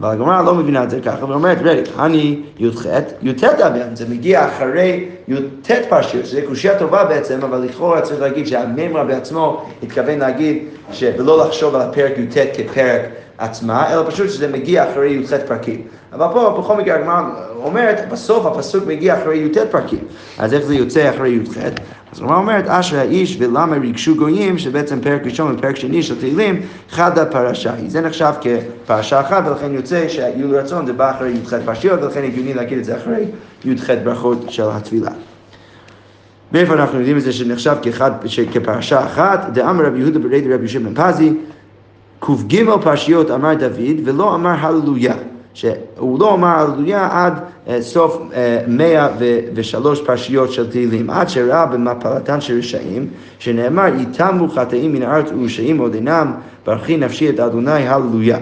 אבל 0.00 0.10
הגמרא 0.10 0.42
לא 0.42 0.54
מבינה 0.54 0.84
את 0.84 0.90
זה 0.90 1.00
ככה, 1.00 1.24
ואומרת, 1.24 1.58
רגע, 1.62 1.82
אני 1.98 2.40
י"ח, 2.58 2.86
י"ט 3.22 3.44
אביאן, 3.44 3.96
זה 3.96 4.08
מגיע 4.08 4.48
אחרי 4.48 5.08
י"ט 5.28 5.70
פרשיות, 5.88 6.26
שזה 6.26 6.42
קושייה 6.48 6.78
טובה 6.78 7.04
בעצם, 7.04 7.38
אבל 7.42 7.58
לכאורה 7.58 8.00
צריך 8.00 8.20
להגיד 8.20 8.46
שהמימרה 8.46 9.04
בעצמו 9.04 9.62
התכוון 9.82 10.18
להגיד, 10.18 10.58
ולא 11.02 11.46
לחשוב 11.46 11.74
על 11.74 11.80
הפרק 11.80 12.12
י"ט 12.18 12.36
כפרק 12.56 13.02
עצמה, 13.38 13.92
אלא 13.92 14.10
פשוט 14.10 14.30
שזה 14.30 14.48
מגיע 14.48 14.90
אחרי 14.90 15.10
י"ח 15.10 15.32
פרקים. 15.46 15.82
אבל 16.12 16.26
פה, 16.32 16.56
בכל 16.58 16.76
מקרה, 16.76 16.94
הגמרא 16.94 17.22
אומרת, 17.64 18.08
בסוף 18.08 18.46
הפסוק 18.46 18.86
מגיע 18.86 19.22
אחרי 19.22 19.38
י"ט 19.38 19.58
פרקים. 19.70 20.04
אז 20.38 20.54
איך 20.54 20.64
זה 20.64 20.74
יוצא 20.74 21.10
אחרי 21.10 21.30
י"ח? 21.30 21.58
אז 22.12 22.18
הגמרא 22.18 22.36
אומרת, 22.36 22.64
אשרי 22.68 22.98
האיש 22.98 23.36
ולמה 23.40 23.76
ריגשו 23.76 24.16
גויים, 24.16 24.58
שבעצם 24.58 25.00
פרק 25.00 25.22
ראשון 25.24 25.54
ופרק 25.58 25.76
שני 25.76 26.02
של 26.02 26.20
תהילים, 26.20 26.60
חד 26.90 27.18
הפרשה 27.18 27.74
היא. 27.74 27.90
זה 27.90 28.00
נחשב 28.00 28.32
כפרשה 28.40 29.20
אחת, 29.20 29.42
ולכן 29.46 29.74
יוצא 29.74 30.08
שהיו 30.08 30.50
רצון 30.50 30.86
זה 30.86 30.92
בא 30.92 31.10
אחרי 31.10 31.30
י"ח 31.30 31.54
פרשיות, 31.64 32.02
ולכן 32.02 32.24
הגיוני 32.24 32.54
להגיד 32.54 32.78
את 32.78 32.84
זה 32.84 32.96
אחרי 32.96 33.24
י"ח 33.64 33.90
ברכות 34.04 34.44
של 34.48 34.64
התפילה. 34.70 35.10
מאיפה 36.52 36.74
אנחנו 36.74 36.98
יודעים 36.98 37.16
את 37.16 37.22
זה 37.22 37.32
שנחשב 37.32 37.76
כאחד, 37.82 38.10
כפרשה 38.52 39.06
אחת? 39.06 39.48
דאמר 39.52 39.86
רבי 39.86 39.98
יהודה 39.98 40.18
ברד 40.18 40.42
רבי 40.52 40.62
יושב 40.62 40.88
בן 40.88 40.94
פזי, 40.94 41.32
ק"ג 42.20 42.64
פרשיות 42.82 43.30
אמר 43.30 43.54
דוד 43.54 44.00
ולא 44.04 44.34
אמר 44.34 44.54
הללויה. 44.60 45.14
שהוא 45.58 46.20
לא 46.20 46.34
אמר 46.34 46.48
הללויה 46.48 47.08
עד 47.12 47.32
uh, 47.66 47.70
סוף 47.80 48.16
uh, 48.16 48.34
103 48.68 50.00
פרשיות 50.00 50.52
של 50.52 50.70
תהילים, 50.70 51.10
עד 51.10 51.28
שראה 51.28 51.66
במפלתן 51.66 52.40
של 52.40 52.58
רשעים, 52.58 53.06
שנאמר, 53.38 53.86
יתמו 53.98 54.48
חטאים 54.48 54.92
מן 54.92 55.02
הארץ 55.02 55.26
ורשעים 55.38 55.78
עוד 55.78 55.94
אינם, 55.94 56.32
ברכי 56.66 56.96
נפשי 56.96 57.30
את 57.30 57.40
אדוני 57.40 57.88
הללויה. 57.88 58.38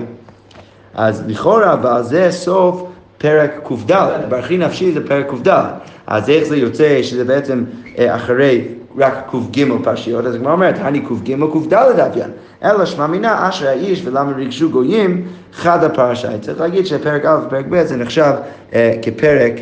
אז 0.95 1.23
לכאורה, 1.27 1.77
ועל 1.83 2.03
זה 2.03 2.29
סוף 2.31 2.83
פרק 3.19 3.69
קד, 3.89 4.19
ברכי 4.29 4.59
נפשי 4.59 4.93
זה 4.93 5.07
פרק 5.07 5.27
קד. 5.45 5.65
אז 6.07 6.31
איך 6.31 6.45
זה 6.45 6.57
יוצא 6.57 7.03
שזה 7.03 7.25
בעצם 7.25 7.65
uh, 7.85 7.99
אחרי 7.99 8.65
רק 8.99 9.31
ק"ג 9.31 9.65
פרשיות, 9.83 10.27
אז 10.27 10.35
הגמרא 10.35 10.53
אומרת, 10.53 10.79
אני 10.79 11.01
ק"ג 11.01 11.35
ק"ד 11.35 11.75
אביין. 11.75 12.31
אלא 12.65 12.87
שמע 12.87 13.07
מינה 13.07 13.49
אשרי 13.49 13.69
האיש 13.69 14.03
ולמה 14.05 14.33
ריגשו 14.37 14.71
גויים 14.71 15.25
חד 15.53 15.85
הפרשה. 15.85 16.39
צריך 16.39 16.61
להגיד 16.61 16.87
שפרק 16.87 17.25
א' 17.25 17.39
ופרק 17.47 17.65
ב' 17.71 17.85
זה 17.85 17.97
נחשב 17.97 18.33
אה, 18.75 18.95
כפרק, 19.03 19.53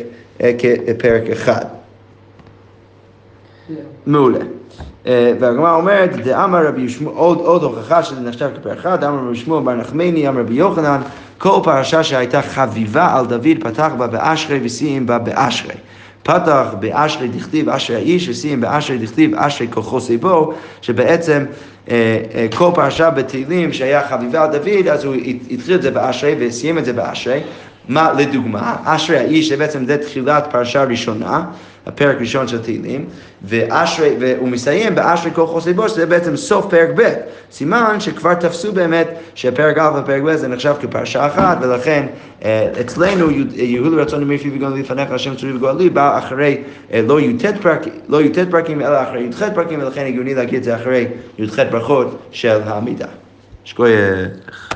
אה, 0.41 0.51
כפרק 0.87 1.29
אחד. 1.31 1.65
מעולה. 4.05 4.39
אה, 5.07 5.33
והגמרא 5.39 5.75
אומרת, 5.75 6.15
דאמר 6.15 6.67
רבי 6.67 6.81
ישמעאל, 6.81 7.15
עוד, 7.15 7.37
עוד 7.37 7.63
הוכחה 7.63 8.03
שזה 8.03 8.21
נחשב 8.21 8.49
כפרק 8.59 8.77
אחד, 8.77 9.01
דאמר 9.01 9.17
רבי 9.17 9.31
ישמעאל 9.31 9.63
בר 9.63 9.73
נחמני, 9.73 10.27
אמר 10.27 10.41
רבי 10.41 10.53
יוחנן, 10.53 11.01
כל 11.37 11.59
פרשה 11.63 12.03
שהייתה 12.03 12.41
חביבה 12.41 13.17
על 13.17 13.25
דוד 13.25 13.57
פתח 13.61 13.91
בה 13.97 14.07
באשרי 14.07 14.59
וסיים 14.63 15.05
בה 15.05 15.17
באשרי. 15.17 15.75
פתח 16.25 16.75
באשרי 16.79 17.27
דכתיב 17.27 17.69
אשרי 17.69 17.95
האיש 17.95 18.29
וסיים 18.29 18.61
באשרי 18.61 18.97
דכתיב 18.97 19.35
אשרי 19.35 19.67
כוחו 19.71 20.01
סיבו, 20.01 20.53
שבעצם 20.81 21.45
אה, 21.89 22.21
אה, 22.35 22.47
כל 22.57 22.71
פרשה 22.75 23.09
בתהילים 23.09 23.73
שהיה 23.73 24.07
חביבה 24.07 24.43
על 24.43 24.51
דוד, 24.51 24.87
אז 24.87 25.03
הוא 25.05 25.15
התחיל 25.51 25.75
את 25.75 25.81
זה 25.81 25.91
באשרי 25.91 26.35
וסיים 26.39 26.77
את 26.77 26.85
זה 26.85 26.93
באשרי. 26.93 27.41
מה 27.89 28.13
לדוגמה, 28.17 28.75
אשרי 28.83 29.17
האיש 29.17 29.49
זה 29.49 29.57
בעצם 29.57 29.85
זה 29.85 29.97
תחילת 29.97 30.47
פרשה 30.51 30.83
ראשונה, 30.83 31.45
הפרק 31.85 32.17
ראשון 32.19 32.47
של 32.47 32.61
תהילים, 32.61 33.05
ואשרי, 33.43 34.15
והוא 34.19 34.49
מסיים 34.49 34.95
באשרי 34.95 35.31
כל 35.33 35.47
חוסי 35.47 35.73
בו, 35.73 35.89
שזה 35.89 36.05
בעצם 36.05 36.35
סוף 36.35 36.65
פרק 36.69 36.89
ב', 36.95 37.13
סימן 37.51 37.99
שכבר 37.99 38.33
תפסו 38.33 38.71
באמת 38.71 39.07
שפרק 39.35 39.77
א' 39.77 39.99
ופרק 40.03 40.21
ב' 40.21 40.35
זה 40.35 40.47
נחשב 40.47 40.73
כפרשה 40.81 41.27
אחת, 41.27 41.57
ולכן 41.61 42.05
אצלנו 42.81 43.31
יהיו 43.55 43.89
לרצון 43.89 44.21
עם 44.21 44.31
יפי 44.31 44.51
וגאון 44.55 44.79
לפניך 44.79 45.11
השם 45.11 45.35
צורי 45.35 45.53
וגואלי 45.53 45.89
בא 45.89 46.17
אחרי 46.17 46.63
לא 46.93 47.21
י"ט 47.21 47.45
פרקים, 47.61 47.93
לא 48.09 48.21
י"ט 48.21 48.39
פרקים 48.51 48.81
אלא 48.81 49.03
אחרי 49.03 49.23
י"ח 49.23 49.43
פרקים, 49.55 49.79
ולכן 49.79 50.05
הגיוני 50.05 50.33
להגיד 50.33 50.57
את 50.57 50.63
זה 50.63 50.75
אחרי 50.75 51.07
י"ח 51.39 51.59
ברכות 51.71 52.19
של 52.31 52.61
העמידה. 52.65 53.07
שכוייך. 53.63 54.71